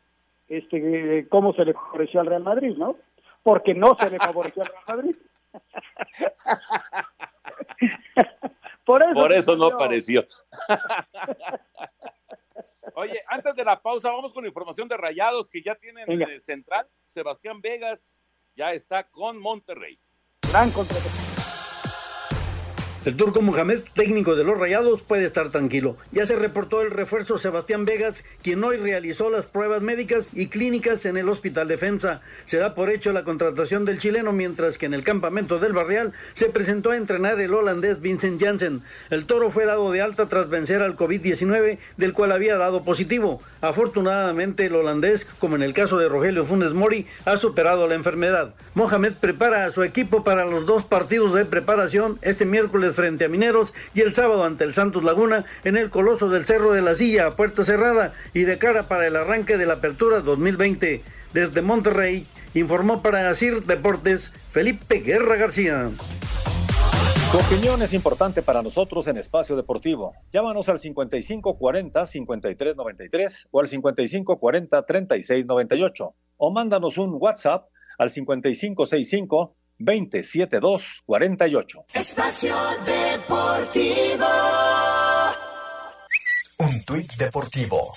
[0.47, 2.97] este, cómo se le favoreció al Real Madrid, ¿no?
[3.41, 5.15] Porque no se le favoreció al Real Madrid.
[8.85, 10.25] Por eso, Por eso no apareció.
[12.95, 16.41] Oye, antes de la pausa, vamos con información de Rayados que ya tienen en el
[16.41, 16.87] central.
[17.05, 18.21] Sebastián Vegas
[18.55, 19.99] ya está con Monterrey.
[20.51, 21.13] Gran contratación.
[23.03, 25.97] El turco Mohamed, técnico de los Rayados, puede estar tranquilo.
[26.11, 31.07] Ya se reportó el refuerzo Sebastián Vegas, quien hoy realizó las pruebas médicas y clínicas
[31.07, 32.21] en el Hospital Defensa.
[32.45, 36.13] Se da por hecho la contratación del chileno, mientras que en el campamento del Barrial
[36.33, 38.83] se presentó a entrenar el holandés Vincent Janssen.
[39.09, 43.41] El toro fue dado de alta tras vencer al COVID-19, del cual había dado positivo.
[43.61, 48.53] Afortunadamente, el holandés, como en el caso de Rogelio Funes Mori, ha superado la enfermedad.
[48.75, 53.29] Mohamed prepara a su equipo para los dos partidos de preparación este miércoles frente a
[53.29, 56.95] Mineros y el sábado ante el Santos Laguna en el Coloso del Cerro de la
[56.95, 61.01] Silla a puerta cerrada y de cara para el arranque de la Apertura 2020.
[61.33, 65.89] Desde Monterrey informó para Asir Deportes Felipe Guerra García.
[67.31, 70.13] Tu opinión es importante para nosotros en Espacio Deportivo.
[70.33, 81.85] Llámanos al 5540-5393 o al 5540-3698 o mándanos un WhatsApp al 5565 27248.
[81.93, 82.55] Espacio
[82.85, 84.25] Deportivo.
[86.59, 87.91] Un tuit deportivo.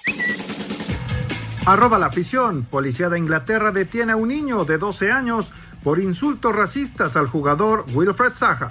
[1.66, 2.64] Arroba la afición.
[2.64, 7.84] Policía de Inglaterra detiene a un niño de 12 años por insultos racistas al jugador
[7.92, 8.68] Wilfred Zaha.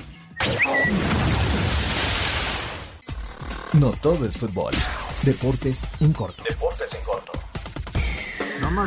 [3.73, 4.73] No todo es fútbol.
[5.23, 6.43] Deportes en corto.
[6.43, 6.72] Deportes en corto.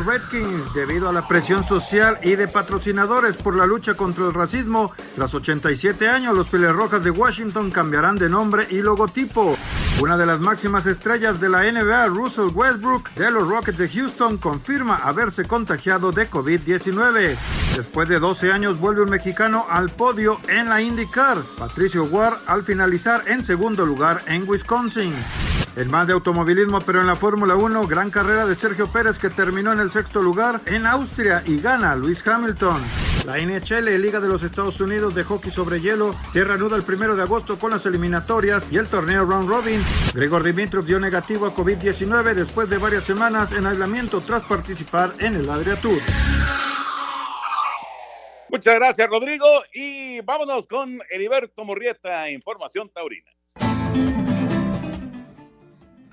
[0.05, 4.91] Redkins, debido a la presión social y de patrocinadores por la lucha contra el racismo,
[5.14, 9.57] tras 87 años los Rojas de Washington cambiarán de nombre y logotipo.
[10.01, 14.39] Una de las máximas estrellas de la NBA, Russell Westbrook, de los Rockets de Houston,
[14.39, 17.37] confirma haberse contagiado de COVID-19.
[17.76, 22.64] Después de 12 años vuelve un mexicano al podio en la IndyCar, Patricio Ward, al
[22.64, 25.14] finalizar en segundo lugar en Wisconsin.
[25.76, 29.28] El más de automovilismo, pero en la Fórmula 1, gran carrera de Sergio Pérez que
[29.28, 32.82] terminó en el sexto lugar en Austria y gana Luis Hamilton.
[33.26, 37.14] La NHL, Liga de los Estados Unidos de Hockey sobre Hielo, se reanuda el primero
[37.14, 39.82] de agosto con las eliminatorias y el torneo Round Robin.
[40.14, 45.34] Gregor Dimitrov dio negativo a COVID-19 después de varias semanas en aislamiento tras participar en
[45.34, 46.00] el Adria Tour.
[48.48, 49.46] Muchas gracias, Rodrigo.
[49.74, 53.36] Y vámonos con Heriberto Murrieta, Información Taurina.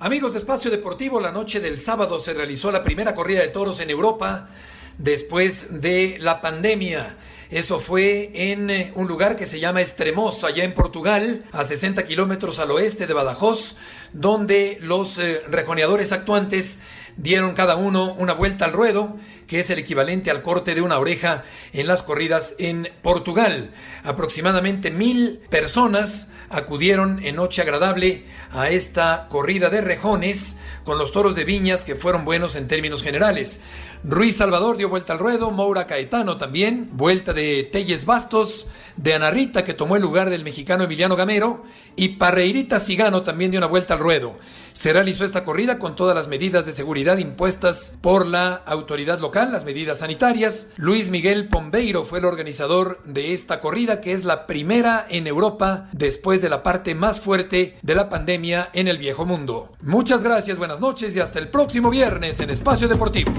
[0.03, 3.79] Amigos de Espacio Deportivo, la noche del sábado se realizó la primera corrida de toros
[3.79, 4.49] en Europa
[4.97, 7.15] después de la pandemia.
[7.49, 12.03] Eso fue en eh, un lugar que se llama Estremoz, allá en Portugal, a 60
[12.03, 13.75] kilómetros al oeste de Badajoz,
[14.11, 16.79] donde los eh, rejoneadores actuantes
[17.15, 19.15] dieron cada uno una vuelta al ruedo,
[19.47, 23.73] que es el equivalente al corte de una oreja en las corridas en Portugal.
[24.03, 31.35] Aproximadamente mil personas acudieron en noche agradable a esta corrida de rejones con los toros
[31.35, 33.59] de viñas que fueron buenos en términos generales.
[34.05, 39.31] Ruiz Salvador dio vuelta al ruedo, Moura Caetano también, vuelta de Telles Bastos, de Ana
[39.31, 41.63] Rita que tomó el lugar del mexicano Emiliano Gamero
[41.95, 44.35] y Parreirita Cigano también dio una vuelta al ruedo.
[44.73, 49.53] Se realizó esta corrida con todas las medidas de seguridad impuestas por la autoridad local,
[49.53, 50.67] las medidas sanitarias.
[50.75, 55.87] Luis Miguel Pombeiro fue el organizador de esta corrida, que es la primera en Europa
[55.93, 59.71] después de la parte más fuerte de la pandemia en el viejo mundo.
[59.81, 63.31] Muchas gracias, buenas noches y hasta el próximo viernes en Espacio Deportivo.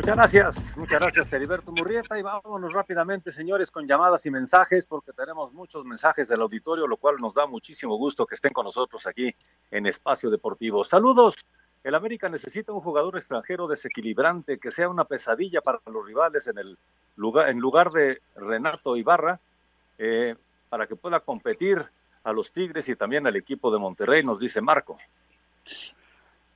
[0.00, 5.12] Muchas gracias, muchas gracias Heriberto Murrieta y vámonos rápidamente señores con llamadas y mensajes porque
[5.12, 9.06] tenemos muchos mensajes del auditorio, lo cual nos da muchísimo gusto que estén con nosotros
[9.06, 9.34] aquí
[9.70, 10.84] en Espacio Deportivo.
[10.84, 11.44] Saludos,
[11.84, 16.56] el América necesita un jugador extranjero desequilibrante que sea una pesadilla para los rivales en
[16.56, 16.78] el
[17.16, 19.38] lugar, en lugar de Renato Ibarra,
[19.98, 20.34] eh,
[20.70, 21.84] para que pueda competir
[22.24, 24.96] a los Tigres y también al equipo de Monterrey, nos dice Marco.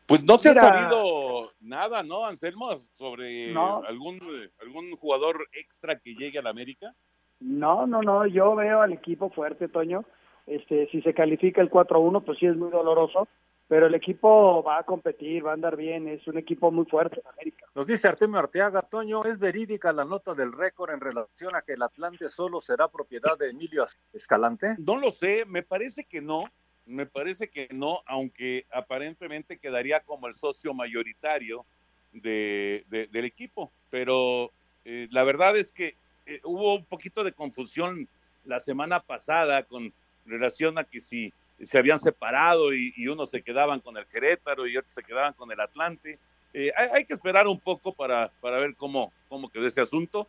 [0.06, 4.20] Pues no se ha sabido nada, ¿no, Anselmo, sobre algún
[4.60, 6.94] algún jugador extra que llegue a la América?
[7.40, 10.04] No, no, no, yo veo al equipo fuerte, Toño.
[10.46, 13.28] Este, si se califica el 4-1, pues sí es muy doloroso,
[13.66, 17.20] pero el equipo va a competir, va a andar bien, es un equipo muy fuerte
[17.20, 17.66] en América.
[17.74, 21.72] Nos dice Artemio Arteaga, Toño, ¿es verídica la nota del récord en relación a que
[21.72, 24.76] el Atlante solo será propiedad de Emilio Escalante?
[24.78, 26.44] No lo sé, me parece que no,
[26.86, 31.64] me parece que no, aunque aparentemente quedaría como el socio mayoritario
[32.12, 33.72] de, del equipo.
[33.90, 34.52] Pero
[34.84, 38.08] eh, la verdad es que eh, hubo un poquito de confusión
[38.44, 39.92] la semana pasada con
[40.26, 41.32] relación a que si
[41.62, 45.32] se habían separado y, y unos se quedaban con el Querétaro y otros se quedaban
[45.34, 46.18] con el Atlante.
[46.52, 50.28] Eh, hay, hay, que esperar un poco para, para ver cómo, cómo quedó ese asunto.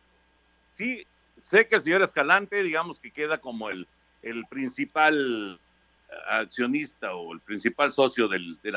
[0.72, 1.06] Sí,
[1.38, 3.86] sé que el señor Escalante, digamos que queda como el,
[4.22, 5.60] el principal
[6.28, 8.76] accionista o el principal socio del, del.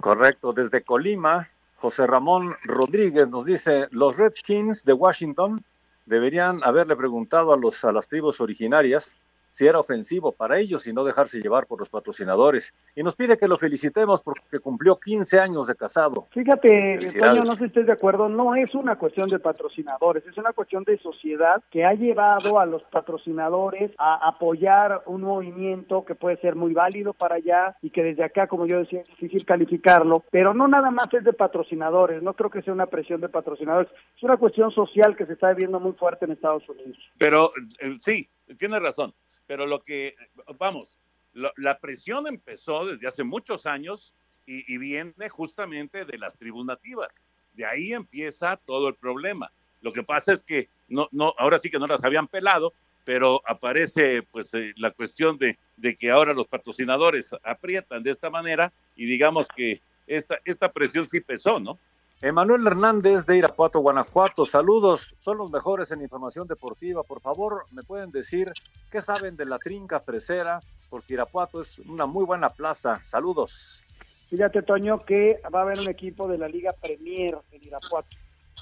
[0.00, 5.64] Correcto, desde Colima, José Ramón Rodríguez nos dice, los Redskins de Washington
[6.06, 9.16] deberían haberle preguntado a, los, a las tribus originarias
[9.50, 12.72] si era ofensivo para ellos y no dejarse llevar por los patrocinadores.
[12.94, 16.28] Y nos pide que lo felicitemos porque cumplió 15 años de casado.
[16.30, 20.52] Fíjate, no sé si estés de acuerdo, no es una cuestión de patrocinadores, es una
[20.52, 26.36] cuestión de sociedad que ha llevado a los patrocinadores a apoyar un movimiento que puede
[26.36, 30.24] ser muy válido para allá y que desde acá, como yo decía, es difícil calificarlo,
[30.30, 33.90] pero no nada más es de patrocinadores, no creo que sea una presión de patrocinadores,
[34.16, 36.98] es una cuestión social que se está viendo muy fuerte en Estados Unidos.
[37.18, 38.28] Pero eh, sí,
[38.58, 39.14] tiene razón
[39.50, 40.14] pero lo que,
[40.60, 41.00] vamos,
[41.32, 44.14] la presión empezó desde hace muchos años
[44.46, 47.24] y, y, viene justamente de las tribus nativas.
[47.54, 49.50] De ahí empieza todo el problema.
[49.80, 52.72] Lo que pasa es que no, no, ahora sí que no las habían pelado,
[53.04, 58.30] pero aparece pues eh, la cuestión de, de, que ahora los patrocinadores aprietan de esta
[58.30, 61.76] manera y digamos que esta, esta presión sí pesó, ¿no?
[62.22, 67.02] Emanuel Hernández de Irapuato, Guanajuato, saludos, son los mejores en información deportiva.
[67.02, 68.52] Por favor, ¿me pueden decir
[68.90, 70.60] qué saben de la trinca fresera?
[70.90, 73.00] Porque Irapuato es una muy buena plaza.
[73.04, 73.86] Saludos.
[74.28, 78.14] Fíjate, Toño, que va a haber un equipo de la Liga Premier en Irapuato.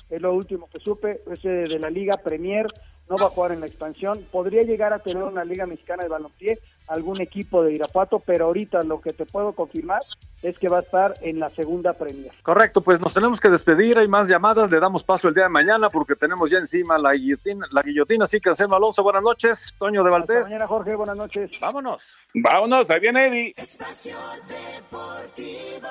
[0.08, 2.68] Es lo último que supe, ese de la Liga Premier
[3.08, 4.26] no va a jugar en la expansión.
[4.30, 8.82] Podría llegar a tener una Liga Mexicana de Balompié, algún equipo de Irapuato, pero ahorita
[8.82, 10.02] lo que te puedo confirmar
[10.42, 12.32] es que va a estar en la segunda Premier.
[12.42, 15.50] Correcto, pues nos tenemos que despedir, hay más llamadas, le damos paso el día de
[15.50, 19.76] mañana porque tenemos ya encima la guillotina, la guillotina así que Anselmo Alonso, buenas noches,
[19.78, 20.38] Toño de Valdés.
[20.38, 21.50] Hasta mañana, Jorge, buenas noches.
[21.60, 22.02] Vámonos.
[22.34, 23.54] Vámonos, ahí viene Eddie.
[23.56, 24.16] Espacio
[24.48, 25.88] Deportivo.